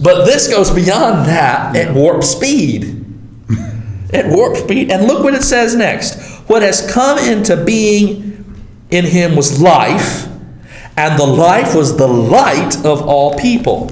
[0.02, 3.00] But this goes beyond that at warp speed
[4.12, 4.90] at warp speed.
[4.90, 6.29] And look what it says next.
[6.50, 8.44] What has come into being
[8.90, 10.26] in him was life,
[10.96, 13.88] and the life was the light of all people.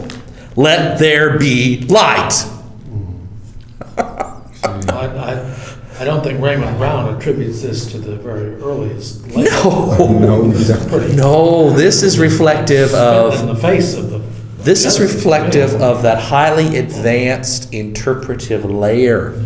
[0.56, 2.32] Let there be light.
[3.96, 5.66] I, I,
[6.00, 9.24] I don't think Raymond Brown attributes this to the very earliest.
[9.28, 10.18] No.
[10.18, 11.14] No, exactly.
[11.14, 14.18] No, this is reflective of In of the face of the.
[14.64, 19.44] this is reflective of that highly advanced interpretive layer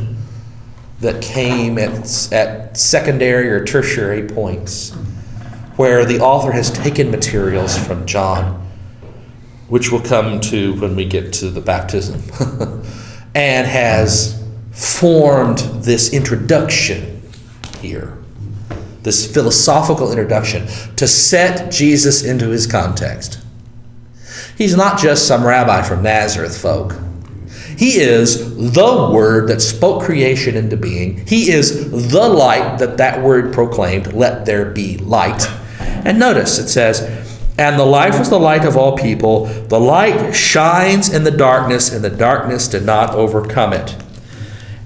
[1.03, 4.93] that came at, at secondary or tertiary points
[5.77, 8.67] where the author has taken materials from John,
[9.69, 12.23] which we'll come to when we get to the baptism,
[13.35, 14.41] and has
[14.71, 17.21] formed this introduction
[17.81, 18.17] here,
[19.03, 23.41] this philosophical introduction to set Jesus into his context.
[24.57, 26.95] He's not just some rabbi from Nazareth, folk.
[27.83, 31.27] He is the Word that spoke creation into being.
[31.27, 35.51] He is the light that that Word proclaimed, let there be light.
[35.81, 37.01] And notice it says,
[37.59, 39.47] and the life was the light of all people.
[39.47, 43.97] The light shines in the darkness, and the darkness did not overcome it.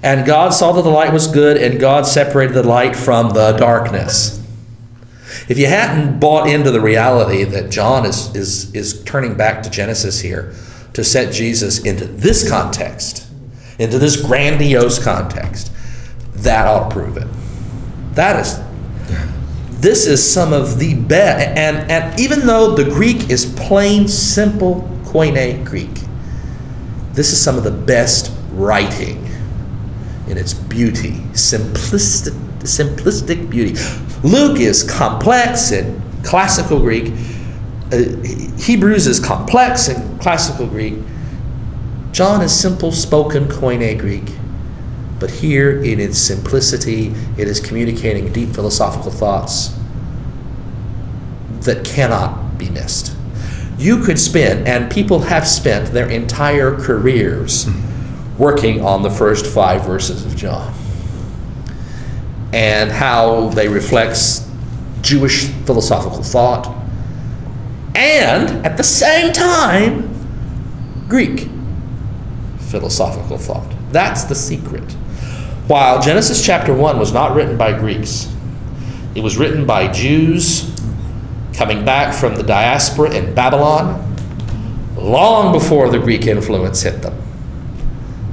[0.01, 3.51] And God saw that the light was good, and God separated the light from the
[3.51, 4.43] darkness.
[5.47, 9.69] If you hadn't bought into the reality that John is, is, is turning back to
[9.69, 10.55] Genesis here
[10.97, 13.27] to set Jesus into this context,
[13.77, 15.71] into this grandiose context,
[16.37, 17.27] that ought to prove it.
[18.13, 18.59] That is,
[19.79, 21.55] this is some of the best.
[21.55, 25.93] And, and even though the Greek is plain, simple Koine Greek,
[27.13, 29.23] this is some of the best writing
[30.27, 33.79] in its beauty, simplistic, simplistic beauty.
[34.23, 37.13] Luke is complex in classical Greek.
[37.91, 37.97] Uh,
[38.57, 40.95] Hebrews is complex in classical Greek.
[42.11, 44.29] John is simple spoken Koine Greek.
[45.19, 49.73] But here, in its simplicity, it is communicating deep philosophical thoughts
[51.61, 53.15] that cannot be missed.
[53.77, 57.67] You could spend, and people have spent their entire careers
[58.37, 60.73] working on the first five verses of John
[62.53, 64.41] and how they reflect
[65.01, 66.73] Jewish philosophical thought
[67.97, 70.07] and at the same time
[71.09, 71.49] Greek
[72.59, 73.73] philosophical thought.
[73.91, 74.91] That's the secret.
[75.67, 78.33] While Genesis chapter 1 was not written by Greeks,
[79.15, 80.73] it was written by Jews
[81.53, 84.03] coming back from the diaspora in Babylon
[84.95, 87.19] long before the Greek influence hit them.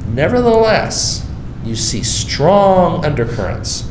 [0.09, 1.27] Nevertheless,
[1.65, 3.89] you see strong undercurrents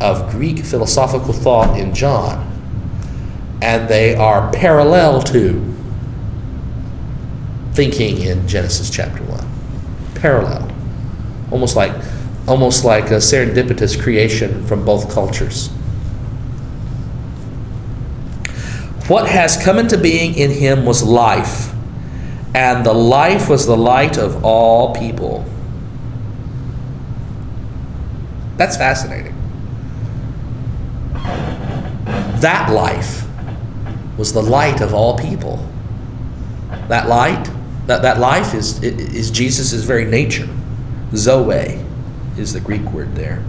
[0.00, 2.55] of Greek philosophical thought in John,
[3.62, 5.74] and they are parallel to
[7.72, 9.46] thinking in Genesis chapter 1.
[10.14, 10.70] Parallel.
[11.50, 11.92] Almost like
[12.46, 15.68] almost like a serendipitous creation from both cultures.
[19.08, 21.72] What has come into being in him was life,
[22.54, 25.44] and the life was the light of all people.
[28.56, 29.34] That's fascinating.
[32.40, 33.25] That life
[34.16, 35.64] was the light of all people.
[36.88, 37.50] That light,
[37.86, 40.48] that, that life is, is Jesus' very nature.
[41.14, 41.80] Zoe
[42.38, 43.44] is the Greek word there.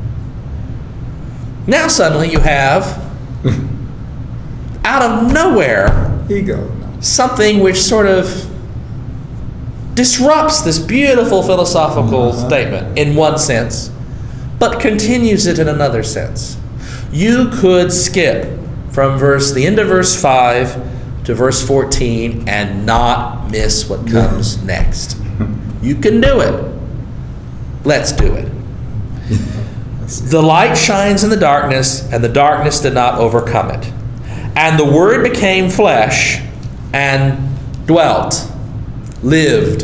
[1.68, 3.04] Now suddenly you have,
[4.86, 6.72] out of nowhere, Ego.
[7.02, 8.46] something which sort of
[9.94, 12.48] disrupts this beautiful philosophical Uh-huh.
[12.48, 13.90] statement in one sense,
[14.60, 16.58] but continues it in another sense.
[17.12, 18.57] You could skip
[18.98, 24.64] from verse the end of verse 5 to verse 14 and not miss what comes
[24.64, 25.22] next.
[25.84, 26.74] You can do it.
[27.86, 28.52] Let's do it.
[30.08, 33.92] The light shines in the darkness, and the darkness did not overcome it.
[34.56, 36.42] And the Word became flesh
[36.94, 38.50] and dwelt,
[39.22, 39.84] lived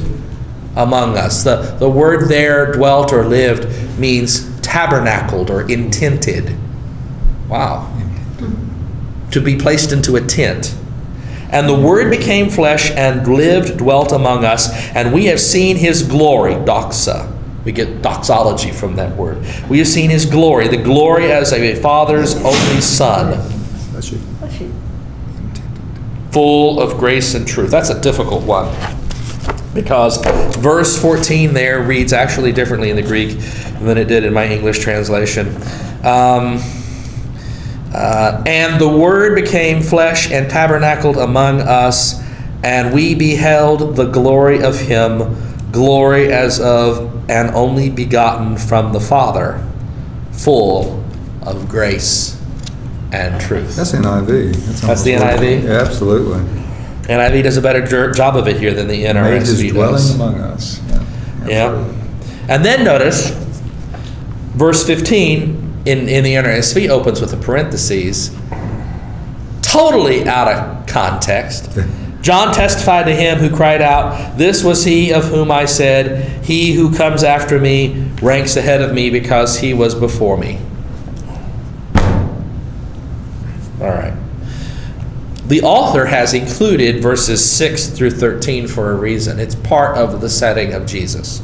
[0.77, 1.43] among us.
[1.43, 6.55] The, the word there, dwelt or lived, means tabernacled or intented.
[7.49, 7.92] Wow.
[9.33, 10.75] To be placed into a tent.
[11.49, 16.01] And the Word became flesh and lived, dwelt among us, and we have seen His
[16.01, 17.31] glory, doxa.
[17.63, 19.37] We get doxology from that word.
[19.69, 23.39] We have seen His glory, the glory as a Father's only Son,
[26.31, 27.69] full of grace and truth.
[27.69, 28.73] That's a difficult one
[29.73, 30.23] because
[30.57, 33.37] verse 14 there reads actually differently in the Greek
[33.79, 35.47] than it did in my English translation.
[36.03, 36.61] Um,
[37.93, 42.21] uh, and the Word became flesh and tabernacled among us,
[42.63, 45.35] and we beheld the glory of Him,
[45.71, 49.63] glory as of an only begotten from the Father,
[50.31, 51.03] full
[51.43, 52.39] of grace
[53.11, 53.75] and truth.
[53.75, 54.55] That's NIV.
[54.55, 55.63] That's, That's the NIV?
[55.63, 56.39] Yeah, absolutely.
[57.03, 60.81] NIV does a better job of it here than the NRSV dwelling among us.
[60.87, 61.47] Yeah.
[61.47, 61.93] Yeah.
[62.47, 63.29] And then notice,
[64.55, 68.35] verse 15 in, in the NRSV opens with a parenthesis,
[69.61, 71.77] totally out of context.
[72.21, 76.71] John testified to him who cried out, This was he of whom I said, He
[76.71, 80.59] who comes after me ranks ahead of me because he was before me.
[83.81, 84.13] All right.
[85.47, 89.37] The author has included verses 6 through 13 for a reason.
[89.39, 91.43] It's part of the setting of Jesus.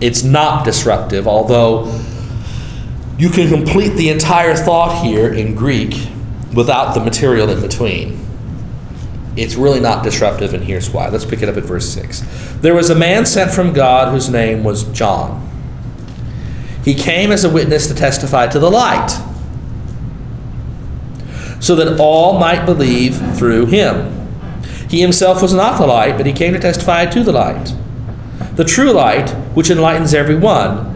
[0.00, 1.84] It's not disruptive, although
[3.20, 6.08] you can complete the entire thought here in Greek
[6.54, 8.18] without the material in between.
[9.36, 11.10] It's really not disruptive, and here's why.
[11.10, 12.22] Let's pick it up at verse 6.
[12.62, 15.46] There was a man sent from God whose name was John.
[16.82, 19.10] He came as a witness to testify to the light
[21.60, 24.30] so that all might believe through him.
[24.88, 27.74] He himself was not the light, but he came to testify to the light.
[28.54, 30.89] The true light, which enlightens everyone,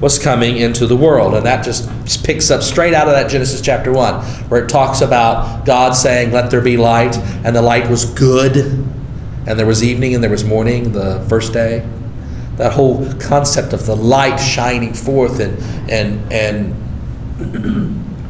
[0.00, 1.34] was coming into the world.
[1.34, 5.00] And that just picks up straight out of that Genesis chapter 1, where it talks
[5.00, 9.82] about God saying, Let there be light, and the light was good, and there was
[9.82, 11.86] evening and there was morning the first day.
[12.56, 15.58] That whole concept of the light shining forth and,
[15.90, 16.74] and, and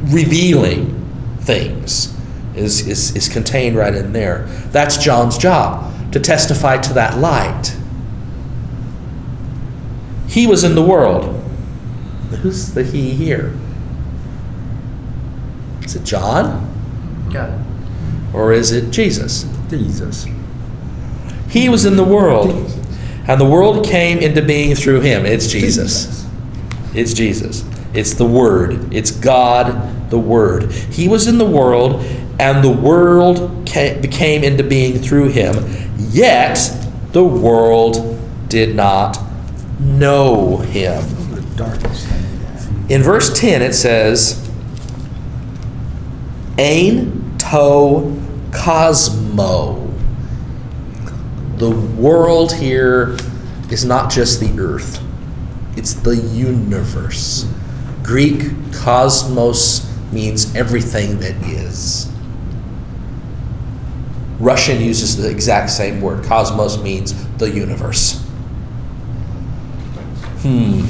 [0.13, 0.97] revealing
[1.41, 2.17] things
[2.55, 4.45] is, is, is contained right in there.
[4.71, 7.75] That's John's job, to testify to that light.
[10.27, 11.40] He was in the world.
[12.37, 13.53] Who's the he here?
[15.83, 16.67] Is it John
[17.31, 17.59] Got it.
[18.33, 19.45] or is it Jesus?
[19.69, 20.25] Jesus.
[21.49, 22.49] He was in the world,
[23.27, 25.25] and the world came into being through him.
[25.25, 26.25] It's Jesus.
[26.93, 27.63] It's Jesus.
[27.93, 28.93] It's the Word.
[28.93, 30.71] It's God, the Word.
[30.71, 32.03] He was in the world,
[32.39, 35.55] and the world ca- became into being through him.
[35.97, 36.57] Yet
[37.11, 39.17] the world did not
[39.79, 41.03] know him.
[41.61, 42.07] Darkness.
[42.89, 44.49] In verse 10, it says,
[46.57, 48.19] Ein to
[48.51, 49.87] cosmo.
[51.57, 53.15] The world here
[53.69, 54.99] is not just the earth,
[55.77, 57.45] it's the universe.
[58.01, 62.11] Greek cosmos means everything that is.
[64.39, 66.25] Russian uses the exact same word.
[66.25, 68.19] Cosmos means the universe.
[70.41, 70.85] Hmm.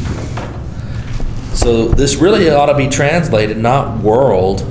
[1.54, 4.66] So this really ought to be translated not world,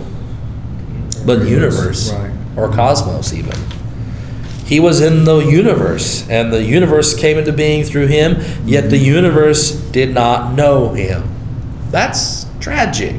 [1.26, 2.30] but universe Right.
[2.56, 3.56] or cosmos, even.
[4.64, 8.96] He was in the universe, and the universe came into being through him, yet the
[8.96, 9.14] mm-hmm.
[9.16, 11.28] universe did not know him.
[11.90, 13.16] That's tragic.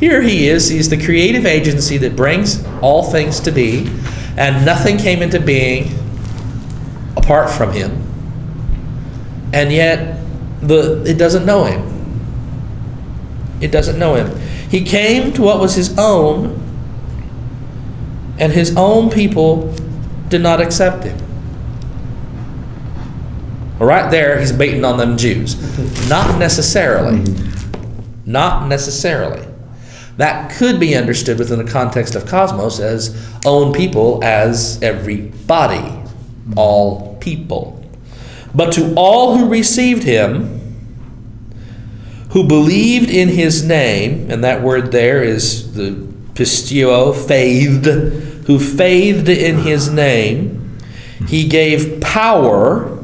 [0.00, 3.90] Here he is, he's the creative agency that brings all things to be,
[4.36, 5.94] and nothing came into being
[7.16, 8.04] apart from him.
[9.52, 10.17] And yet
[10.60, 11.84] the it doesn't know him.
[13.60, 14.38] It doesn't know him.
[14.70, 16.60] He came to what was his own,
[18.38, 19.74] and his own people
[20.28, 21.18] did not accept him.
[23.78, 25.56] Right there, he's baiting on them Jews.
[26.08, 27.24] Not necessarily.
[28.26, 29.46] Not necessarily.
[30.16, 33.16] That could be understood within the context of cosmos as
[33.46, 35.96] own people, as everybody,
[36.56, 37.77] all people.
[38.54, 40.58] But to all who received him,
[42.30, 47.86] who believed in his name, and that word there is the pisteuo, faithed,
[48.46, 50.78] who faithed in his name,
[51.26, 52.96] he gave power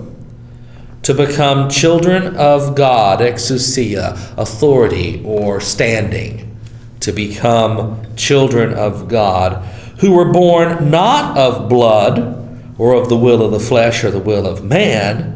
[1.02, 6.56] to become children of God, exousia, authority or standing,
[7.00, 9.64] to become children of God,
[9.98, 12.40] who were born not of blood
[12.78, 15.33] or of the will of the flesh or the will of man,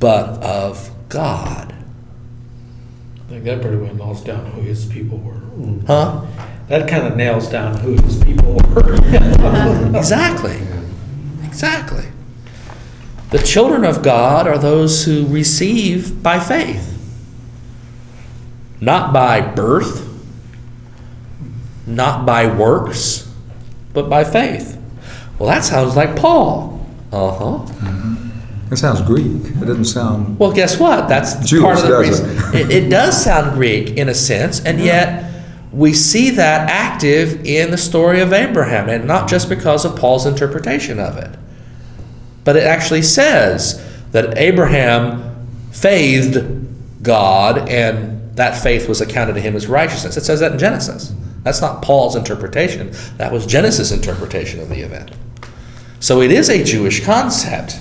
[0.00, 1.74] but of God.
[3.16, 5.40] I think that pretty well nails down who his people were.
[5.86, 6.26] Huh?
[6.66, 8.94] That kind of nails down who his people were.
[9.96, 10.58] Exactly.
[11.44, 12.06] Exactly.
[13.30, 16.96] The children of God are those who receive by faith,
[18.80, 20.08] not by birth,
[21.86, 23.32] not by works,
[23.92, 24.80] but by faith.
[25.38, 26.84] Well, that sounds like Paul.
[27.12, 28.19] Uh huh.
[28.70, 29.44] It sounds Greek.
[29.44, 30.38] It doesn't sound.
[30.38, 31.08] Well, guess what?
[31.08, 32.30] That's Jewish, part of the reason.
[32.54, 35.30] It, it does sound Greek in a sense, and yet
[35.72, 40.26] we see that active in the story of Abraham, and not just because of Paul's
[40.26, 41.36] interpretation of it,
[42.44, 46.68] but it actually says that Abraham faithed
[47.02, 50.16] God, and that faith was accounted to him as righteousness.
[50.16, 51.12] It says that in Genesis.
[51.42, 52.92] That's not Paul's interpretation.
[53.16, 55.10] That was Genesis' interpretation of the event.
[55.98, 57.78] So it is a Jewish concept.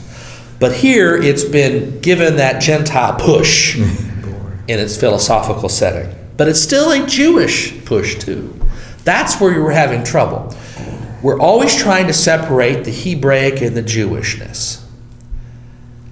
[0.59, 3.77] But here it's been given that Gentile push
[4.67, 6.13] in its philosophical setting.
[6.37, 8.59] But it's still a Jewish push, too.
[9.03, 10.55] That's where you're having trouble.
[11.21, 14.85] We're always trying to separate the Hebraic and the Jewishness.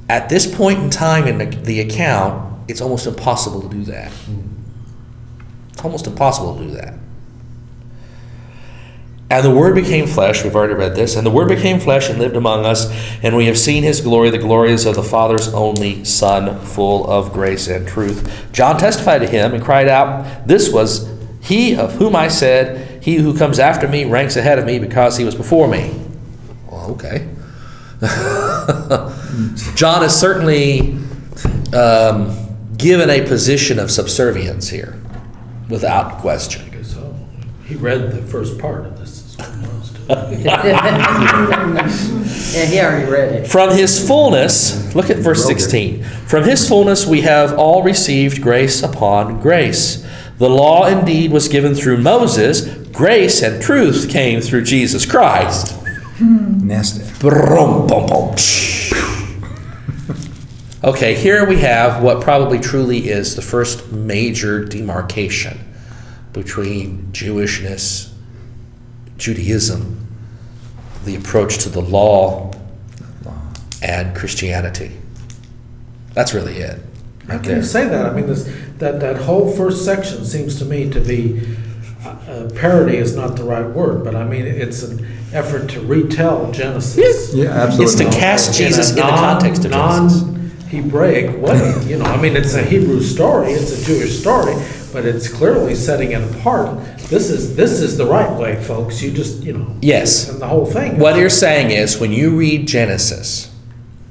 [0.09, 4.11] At this point in time in the, the account, it's almost impossible to do that.
[5.71, 6.93] It's almost impossible to do that.
[9.29, 12.17] And the Word became flesh, we've already read this, and the Word became flesh and
[12.17, 12.89] lived among us,
[13.21, 14.29] and we have seen His glory.
[14.29, 18.47] The glory is of the Father's only Son, full of grace and truth.
[18.53, 21.09] John testified to him and cried out, This was
[21.41, 25.17] he of whom I said, He who comes after me ranks ahead of me because
[25.17, 25.93] he was before me.
[26.69, 27.27] Well, okay.
[29.75, 30.97] John is certainly
[31.73, 32.35] um,
[32.77, 34.99] given a position of subservience here,
[35.69, 36.65] without question.
[36.65, 37.15] I guess so.
[37.65, 39.25] He read the first part of this.
[39.25, 39.96] is what it was to.
[42.53, 43.47] Yeah, he already read it.
[43.47, 46.03] From his fullness, look at verse 16.
[46.03, 50.05] From his fullness we have all received grace upon grace.
[50.37, 55.75] The law indeed was given through Moses, grace and truth came through Jesus Christ.
[56.19, 57.03] Nasty.
[57.19, 58.93] Brum, bum, bum, psh.
[60.83, 65.59] Okay, here we have what probably truly is the first major demarcation
[66.33, 68.13] between Jewishness,
[69.17, 70.07] Judaism,
[71.05, 72.51] the approach to the law,
[73.81, 74.91] and Christianity.
[76.13, 76.79] That's really it.
[77.27, 78.05] How Right can you say that?
[78.05, 78.43] I mean, this,
[78.79, 81.41] that, that whole first section seems to me to be,
[82.03, 85.81] uh, uh, parody is not the right word, but I mean, it's an effort to
[85.81, 87.33] retell Genesis.
[87.33, 87.85] Yeah, absolutely.
[87.85, 90.21] It's to cast In a Jesus in the non- context of Genesis.
[90.23, 94.53] Non-Hebraic way, you know, I mean, it's a Hebrew story, it's a Jewish story,
[94.97, 96.83] but it's clearly setting it apart.
[97.01, 99.77] This is, this is the right way, folks, you just, you know.
[99.79, 100.27] Yes.
[100.27, 100.97] And the whole thing.
[100.97, 103.53] What you're saying is when you read Genesis,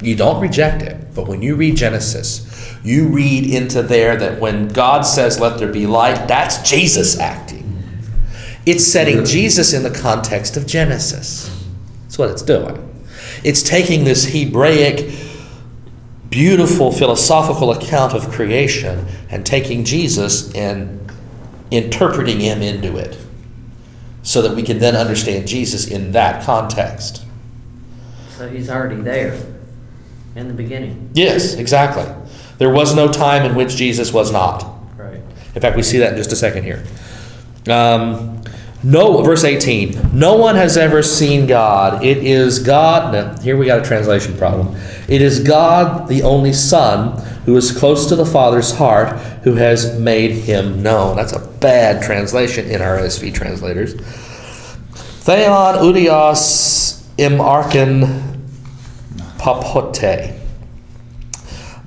[0.01, 4.69] you don't reject it, but when you read Genesis, you read into there that when
[4.69, 7.65] God says, let there be light, that's Jesus acting.
[8.65, 11.51] It's setting Jesus in the context of Genesis.
[12.03, 12.81] That's what it's doing.
[13.43, 15.11] It's taking this Hebraic,
[16.31, 21.11] beautiful philosophical account of creation and taking Jesus and
[21.71, 23.17] interpreting him into it
[24.23, 27.25] so that we can then understand Jesus in that context.
[28.37, 29.41] So he's already there
[30.35, 31.11] in the beginning.
[31.15, 32.05] Yes, exactly.
[32.59, 34.67] There was no time in which Jesus was not.
[34.97, 35.21] Right.
[35.55, 36.85] In fact, we see that in just a second here.
[37.69, 38.43] Um,
[38.87, 40.17] no, verse 18.
[40.17, 42.05] No one has ever seen God.
[42.05, 43.13] It is God.
[43.13, 44.77] No, here we got a translation problem.
[45.09, 49.99] It is God, the only Son, who is close to the Father's heart, who has
[49.99, 51.17] made him known.
[51.17, 53.95] That's a bad translation NRSV translators.
[53.95, 58.47] Theon udios im archen
[59.39, 60.39] papote.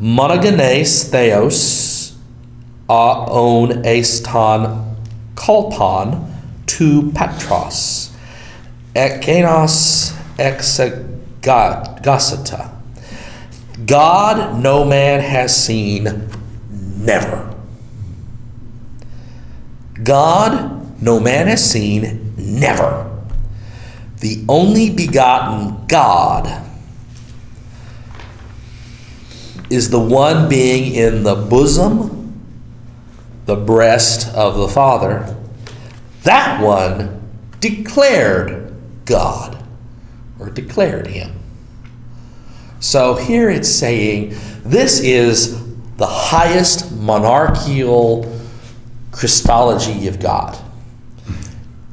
[0.02, 2.18] Monogenes theos
[2.90, 4.96] aon eston
[5.36, 6.29] kolpon
[6.70, 8.10] tu patros
[8.94, 12.70] ekenos exegasata.
[13.86, 16.30] God no man has seen,
[16.70, 17.56] never.
[20.04, 23.10] God no man has seen, never.
[24.20, 26.68] The only begotten God
[29.70, 32.36] is the one being in the bosom,
[33.46, 35.38] the breast of the Father.
[36.24, 37.22] That one
[37.60, 38.74] declared
[39.06, 39.64] God
[40.40, 41.40] or declared Him.
[42.80, 45.66] So here it's saying this is
[45.98, 48.34] the highest monarchical
[49.12, 50.62] Christology you've got.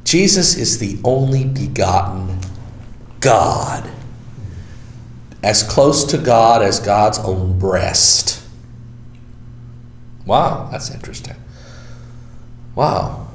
[0.05, 2.39] Jesus is the only begotten
[3.19, 3.91] God
[5.43, 8.45] as close to God as God's own breast.
[10.25, 11.37] Wow, that's interesting.
[12.77, 13.26] Wow.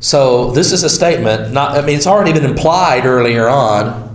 [0.00, 4.08] So this is a statement, not I mean it's already been implied earlier on.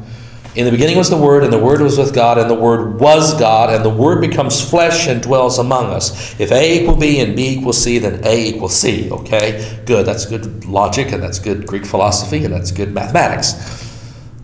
[0.56, 2.98] In the beginning was the Word, and the Word was with God, and the Word
[2.98, 6.40] was God, and the Word becomes flesh and dwells among us.
[6.40, 9.12] If A equal B and B equals C, then A equals C.
[9.12, 9.82] Okay?
[9.86, 10.06] Good.
[10.06, 13.54] That's good logic, and that's good Greek philosophy, and that's good mathematics.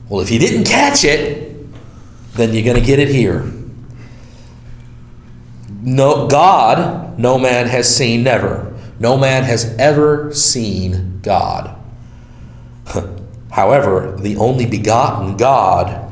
[0.10, 1.66] Well, if you didn't catch it,
[2.34, 3.50] then you're going to get it here.
[5.82, 8.78] No, God, no man has seen, never.
[9.00, 11.76] No man has ever seen God.
[13.52, 16.12] However, the only begotten God,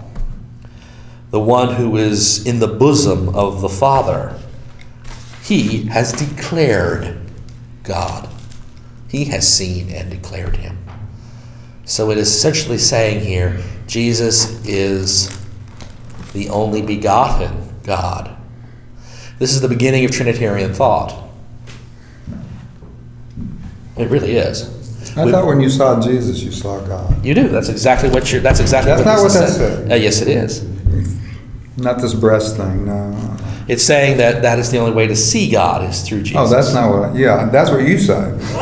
[1.31, 4.37] the one who is in the bosom of the Father,
[5.43, 7.17] he has declared
[7.83, 8.29] God.
[9.09, 10.77] He has seen and declared him.
[11.85, 15.35] So it is essentially saying here Jesus is
[16.33, 18.35] the only begotten God.
[19.39, 21.29] This is the beginning of Trinitarian thought.
[23.97, 24.78] It really is.
[25.17, 27.25] I thought when you saw Jesus, you saw God.
[27.25, 27.47] You do.
[27.49, 28.41] That's exactly what you're.
[28.41, 28.91] That's exactly.
[28.91, 29.77] That's what not what that said.
[29.87, 29.91] said.
[29.91, 30.63] Uh, yes, it is.
[31.77, 33.37] Not this breast thing, no.
[33.67, 36.37] It's saying that that is the only way to see God is through Jesus.
[36.37, 38.39] Oh, that's not what, I- yeah, that's what you said.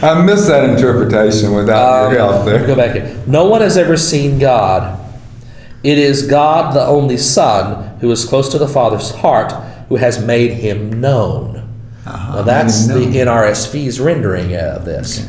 [0.00, 3.22] I missed that interpretation without your help Um, Go back here.
[3.26, 4.98] No one has ever seen God.
[5.84, 9.52] It is God, the only Son, who is close to the Father's heart,
[9.88, 11.57] who has made him known.
[12.08, 12.94] Uh-huh, Now that's the.
[12.94, 15.26] NRSV's rendering of this.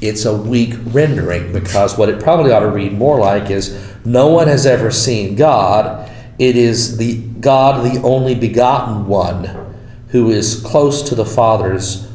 [0.00, 4.28] It's a weak rendering because what it probably ought to read more like is no
[4.28, 6.10] one has ever seen God.
[6.38, 9.74] It is the God, the only begotten one,
[10.08, 12.06] who is close to the Father's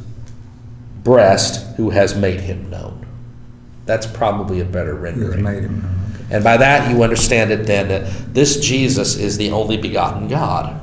[1.03, 3.05] breast, who has made him known.
[3.85, 5.43] That's probably a better rendering.
[5.43, 5.99] made him known.
[6.31, 10.79] And by that you understand it then that this Jesus is the only begotten God.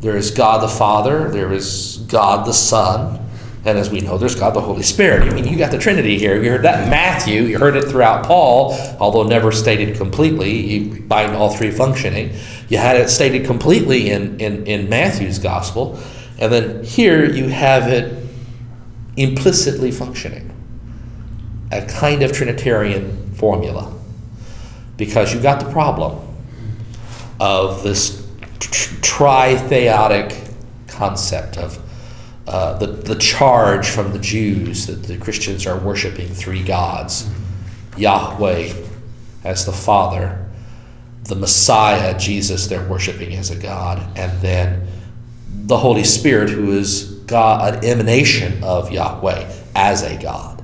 [0.00, 3.28] There is God the Father, there is God the Son,
[3.64, 5.28] and as we know, there's God the Holy Spirit.
[5.28, 6.40] I mean, you got the Trinity here.
[6.40, 10.56] You heard that in Matthew, you heard it throughout Paul, although never stated completely.
[10.56, 12.32] You find all three functioning.
[12.68, 15.98] You had it stated completely in, in, in Matthew's gospel.
[16.38, 18.24] And then here you have it
[19.16, 20.54] implicitly functioning
[21.72, 23.92] a kind of Trinitarian formula
[24.96, 26.20] because you got the problem
[27.40, 28.27] of this
[28.60, 30.54] tritheotic
[30.86, 31.82] concept of
[32.46, 37.28] uh, the, the charge from the Jews that the Christians are worshiping three gods
[37.96, 38.72] Yahweh
[39.44, 40.46] as the Father,
[41.24, 44.86] the Messiah, Jesus, they're worshiping as a God, and then
[45.48, 50.57] the Holy Spirit, who is God, an emanation of Yahweh as a God.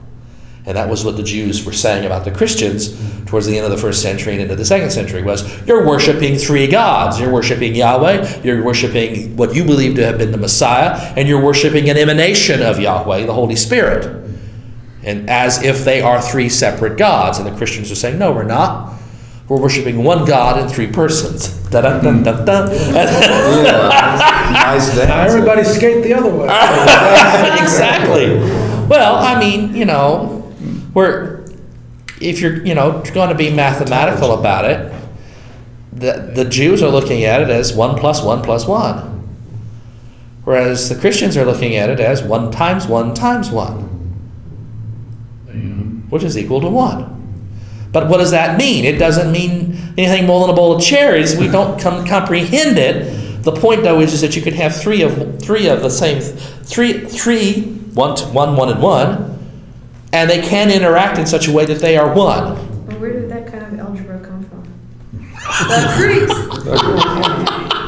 [0.66, 2.96] And that was what the Jews were saying about the Christians
[3.26, 6.38] towards the end of the first century and into the second century was you're worshiping
[6.38, 7.20] three gods.
[7.20, 11.42] You're worshiping Yahweh, you're worshiping what you believe to have been the Messiah, and you're
[11.42, 14.22] worshiping an emanation of Yahweh, the Holy Spirit.
[15.02, 17.38] And as if they are three separate gods.
[17.38, 18.94] And the Christians are saying, no, we're not.
[19.48, 21.48] We're worshiping one God in three persons.
[21.68, 22.64] Da da da da da.
[24.52, 25.32] Nice dance.
[25.32, 26.44] everybody skate the other way.
[27.62, 28.38] exactly.
[28.88, 30.33] Well, I mean, you know,
[30.94, 31.44] we're
[32.20, 34.92] if you're you know going to be mathematical about it,
[35.92, 39.28] the the Jews are looking at it as one plus one plus one,
[40.44, 43.82] whereas the Christians are looking at it as one times one times one,
[46.08, 47.10] which is equal to one.
[47.94, 48.84] But what does that mean?
[48.84, 51.36] It doesn't mean anything more than a bowl of cherries.
[51.36, 53.42] We don't com- comprehend it.
[53.44, 56.20] The point, though, is, is that you can have three of three of the same
[56.20, 57.62] three three
[57.94, 59.33] one one one and one,
[60.14, 62.54] and they can interact in such a way that they are one.
[62.86, 64.62] Well, where did that kind of algebra come from?
[65.42, 66.32] The Greeks.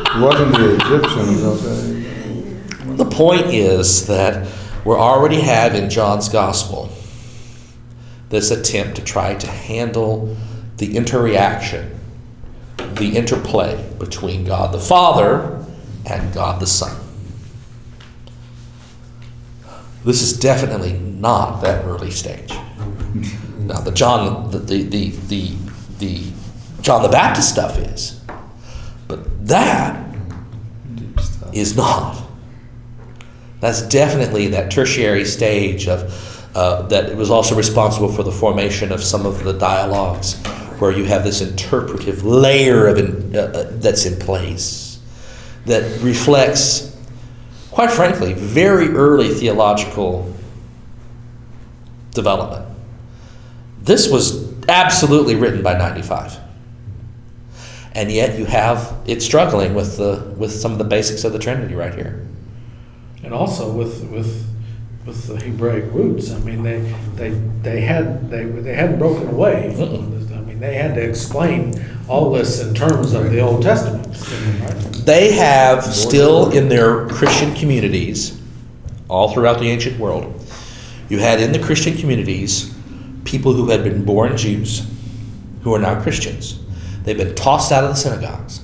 [0.09, 2.97] It wasn't the Egyptians, I'll.
[2.97, 4.49] The point is that
[4.85, 6.91] we already have in John's Gospel
[8.29, 10.37] this attempt to try to handle
[10.79, 11.97] the interreaction,
[12.77, 15.65] the interplay between God the Father
[16.05, 17.06] and God the Son.
[20.07, 22.55] This is definitely not that early stage.
[23.59, 25.57] Now, the John, the, the, the, the,
[25.99, 26.33] the
[26.81, 28.21] John the Baptist stuff is,
[29.09, 30.15] but that
[31.53, 32.23] is not.
[33.59, 39.03] That's definitely that tertiary stage of uh, that was also responsible for the formation of
[39.03, 40.41] some of the dialogues,
[40.79, 45.01] where you have this interpretive layer of in, uh, uh, that's in place
[45.67, 46.96] that reflects,
[47.77, 50.35] quite frankly, very early theological
[52.13, 52.67] development.
[53.83, 56.39] This was absolutely written by 95
[57.93, 61.39] and yet you have it struggling with the with some of the basics of the
[61.39, 62.27] Trinity right here.
[63.23, 64.49] And also with, with,
[65.05, 66.81] with the Hebraic roots, I mean, they,
[67.15, 67.31] they,
[67.61, 69.75] they had, they, they hadn't broken away.
[70.57, 74.07] Mean, they had to explain all this in terms of the Old Testament.
[74.07, 74.93] right?
[75.05, 78.41] They have still in their Christian communities,
[79.09, 80.33] all throughout the ancient world,
[81.09, 82.75] you had in the Christian communities
[83.25, 84.87] people who had been born Jews,
[85.63, 86.61] who are now Christians.
[87.05, 88.63] They've been tossed out of the synagogues.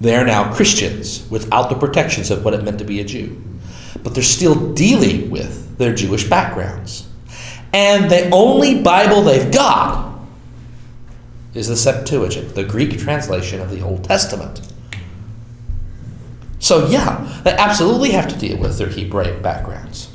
[0.00, 3.42] They are now Christians without the protections of what it meant to be a Jew.
[4.02, 7.08] But they're still dealing with their Jewish backgrounds.
[7.72, 10.15] And the only Bible they've got
[11.56, 14.60] is the Septuagint, the Greek translation of the Old Testament.
[16.58, 20.08] So, yeah, they absolutely have to deal with their Hebraic backgrounds.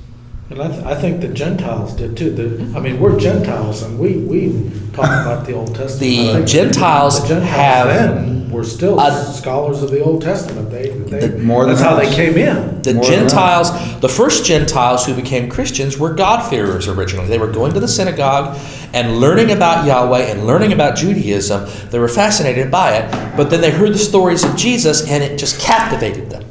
[0.51, 2.29] And I, th- I think the Gentiles did too.
[2.29, 5.99] The, I mean, we're Gentiles and we, we talk about the Old Testament.
[6.39, 10.69] The Gentiles the Gentiles have then were still a- scholars of the Old Testament.
[10.69, 12.81] They, they, The- More that's how they came in.
[12.81, 13.71] The More Gentiles,
[14.01, 17.29] the first Gentiles who became Christians were God-fearers originally.
[17.29, 18.57] They were going to the synagogue
[18.93, 21.69] and learning about Yahweh and learning about Judaism.
[21.91, 25.37] They were fascinated by it, but then they heard the stories of Jesus and it
[25.39, 26.43] just captivated them.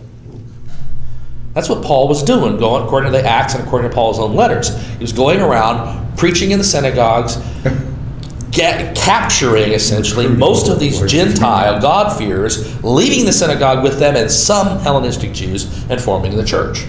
[1.54, 4.34] That's what Paul was doing, going according to the Acts and according to Paul's own
[4.34, 4.76] letters.
[4.92, 7.36] He was going around preaching in the synagogues,
[8.52, 14.78] get, capturing essentially most of these Gentile God-fearers, leaving the synagogue with them and some
[14.80, 16.84] Hellenistic Jews, and forming the church.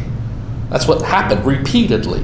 [0.69, 2.23] That's what happened repeatedly,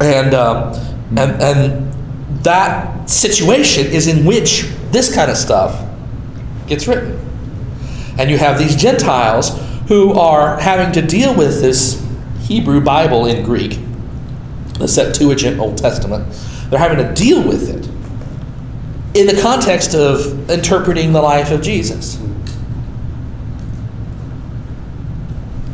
[0.00, 0.74] and um,
[1.16, 5.88] and and that situation is in which this kind of stuff
[6.66, 7.18] gets written,
[8.18, 9.58] and you have these Gentiles
[9.88, 12.04] who are having to deal with this
[12.40, 13.78] Hebrew Bible in Greek,
[14.78, 16.32] the Septuagint Old Testament.
[16.70, 17.86] They're having to deal with it
[19.18, 22.20] in the context of interpreting the life of Jesus.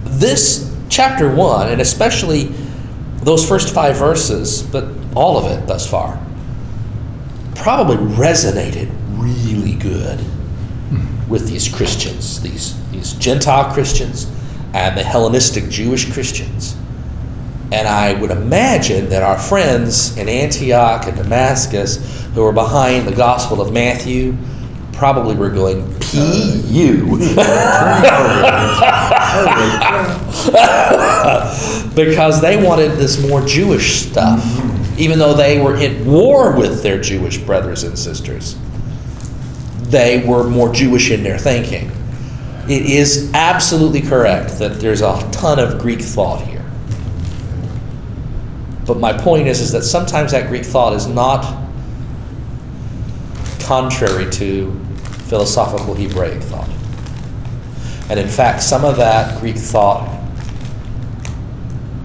[0.04, 2.52] This chapter 1, and especially
[3.22, 6.20] those first five verses, but all of it thus far,
[7.54, 10.20] probably resonated really good
[11.30, 14.30] with these Christians, these, these Gentile Christians
[14.74, 16.76] and the Hellenistic Jewish Christians.
[17.72, 23.14] And I would imagine that our friends in Antioch and Damascus who were behind the
[23.14, 24.36] Gospel of Matthew
[24.92, 27.16] probably were going, P.U.
[31.94, 34.44] because they wanted this more Jewish stuff,
[34.98, 38.56] even though they were at war with their Jewish brothers and sisters.
[39.90, 41.90] They were more Jewish in their thinking.
[42.68, 46.64] It is absolutely correct that there's a ton of Greek thought here.
[48.86, 51.58] But my point is, is that sometimes that Greek thought is not
[53.60, 54.72] contrary to
[55.26, 56.68] philosophical Hebraic thought.
[58.08, 60.08] And in fact, some of that Greek thought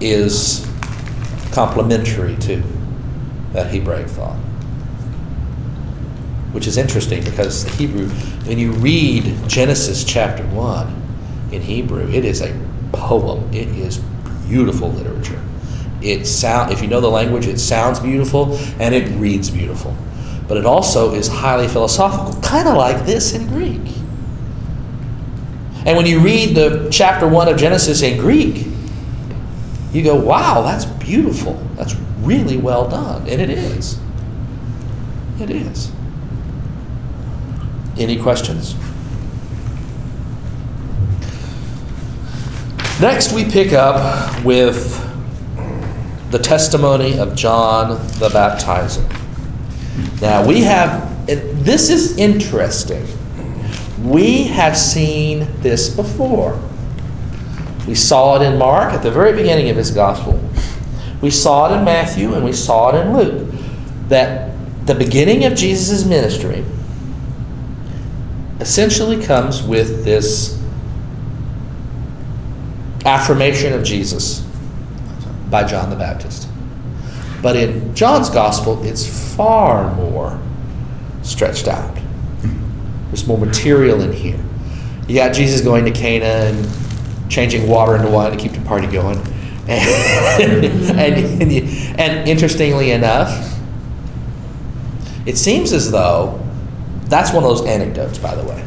[0.00, 0.66] is
[1.52, 2.62] complementary to
[3.52, 4.38] that Hebraic thought.
[6.56, 8.08] Which is interesting because the Hebrew,
[8.46, 12.58] when you read Genesis chapter 1 in Hebrew, it is a
[12.92, 13.46] poem.
[13.52, 13.98] It is
[14.48, 15.38] beautiful literature.
[16.00, 19.94] It sound, if you know the language, it sounds beautiful and it reads beautiful.
[20.48, 23.82] But it also is highly philosophical, kind of like this in Greek.
[25.84, 28.64] And when you read the chapter 1 of Genesis in Greek,
[29.92, 31.62] you go, wow, that's beautiful.
[31.74, 33.28] That's really well done.
[33.28, 34.00] And it is.
[35.38, 35.92] It is.
[37.98, 38.74] Any questions?
[43.00, 45.02] Next, we pick up with
[46.30, 49.04] the testimony of John the Baptizer.
[50.20, 53.06] Now, we have, this is interesting.
[54.02, 56.60] We have seen this before.
[57.86, 60.38] We saw it in Mark at the very beginning of his gospel.
[61.20, 63.54] We saw it in Matthew and we saw it in Luke.
[64.08, 64.52] That
[64.86, 66.64] the beginning of Jesus' ministry
[68.60, 70.60] essentially comes with this
[73.04, 74.40] affirmation of Jesus
[75.50, 76.48] by John the Baptist.
[77.42, 80.40] But in John's gospel, it's far more
[81.22, 81.96] stretched out.
[83.08, 84.38] There's more material in here.
[85.06, 88.86] You got Jesus going to Cana and changing water into wine to keep the party
[88.86, 89.18] going.
[89.68, 90.64] And,
[90.98, 93.56] and, and, and interestingly enough,
[95.26, 96.45] it seems as though
[97.06, 98.64] that's one of those anecdotes, by the way.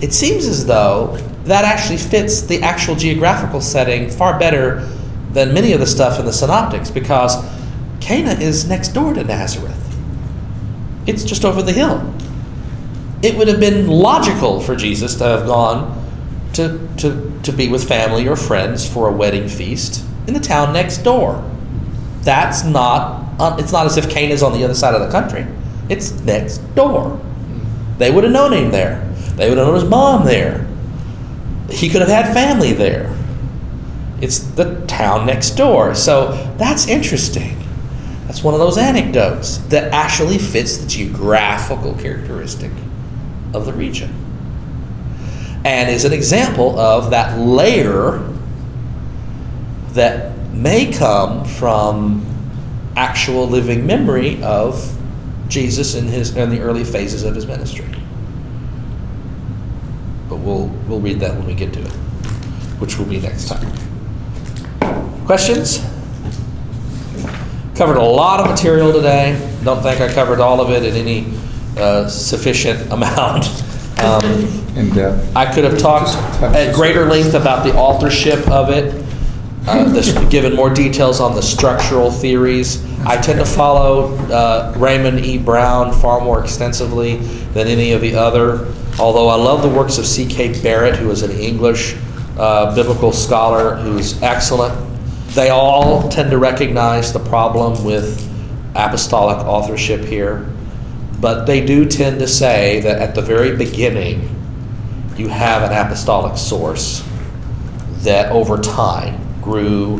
[0.00, 4.80] It seems as though that actually fits the actual geographical setting far better
[5.32, 7.36] than many of the stuff in the synoptics because
[8.00, 9.82] Cana is next door to Nazareth.
[11.06, 12.12] It's just over the hill.
[13.22, 16.04] It would have been logical for Jesus to have gone
[16.54, 20.72] to, to, to be with family or friends for a wedding feast in the town
[20.72, 21.44] next door.
[22.22, 25.10] That's not, uh, it's not as if Cana is on the other side of the
[25.10, 25.46] country.
[25.88, 27.20] It's next door.
[27.98, 29.02] They would have known him there.
[29.36, 30.66] They would have known his mom there.
[31.70, 33.14] He could have had family there.
[34.20, 35.94] It's the town next door.
[35.94, 37.58] So that's interesting.
[38.26, 42.72] That's one of those anecdotes that actually fits the geographical characteristic
[43.54, 44.26] of the region
[45.66, 48.18] and is an example of that layer
[49.94, 52.24] that may come from
[52.96, 54.95] actual living memory of
[55.48, 57.86] Jesus in his in the early phases of his ministry.
[60.28, 61.92] But we'll we'll read that when we get to it,
[62.80, 63.72] which will be next time.
[65.26, 65.78] Questions?
[67.74, 69.38] Covered a lot of material today.
[69.64, 71.26] Don't think I covered all of it in any
[71.76, 73.46] uh, sufficient amount.
[73.98, 74.22] Um,
[74.76, 75.34] In depth.
[75.34, 76.10] I could have talked
[76.42, 78.92] at greater length about the authorship of it,
[79.66, 82.84] uh, this, given more details on the structural theories.
[83.04, 85.38] I tend to follow uh, Raymond E.
[85.38, 87.16] Brown far more extensively
[87.52, 90.62] than any of the other, although I love the works of C.K.
[90.62, 91.96] Barrett, who is an English
[92.38, 94.74] uh, biblical scholar who's excellent.
[95.30, 98.22] They all tend to recognize the problem with
[98.74, 100.46] apostolic authorship here,
[101.20, 104.32] but they do tend to say that at the very beginning,
[105.16, 107.02] you have an apostolic source
[108.02, 109.98] that over time grew,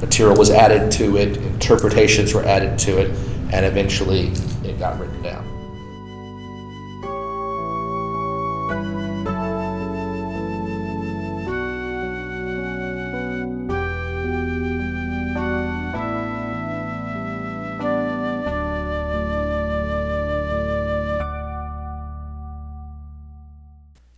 [0.00, 3.10] material was added to it, interpretations were added to it,
[3.52, 4.32] and eventually
[4.68, 5.44] it got written down.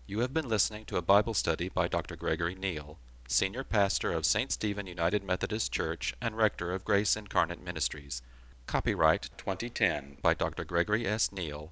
[0.07, 2.17] You have been listening to a Bible study by Dr.
[2.17, 2.99] Gregory Neal,
[3.33, 4.51] Senior Pastor of St.
[4.51, 8.23] Stephen United Methodist Church and Rector of Grace Incarnate Ministries.
[8.67, 10.65] Copyright 2010 by Dr.
[10.65, 11.31] Gregory S.
[11.31, 11.71] Neal,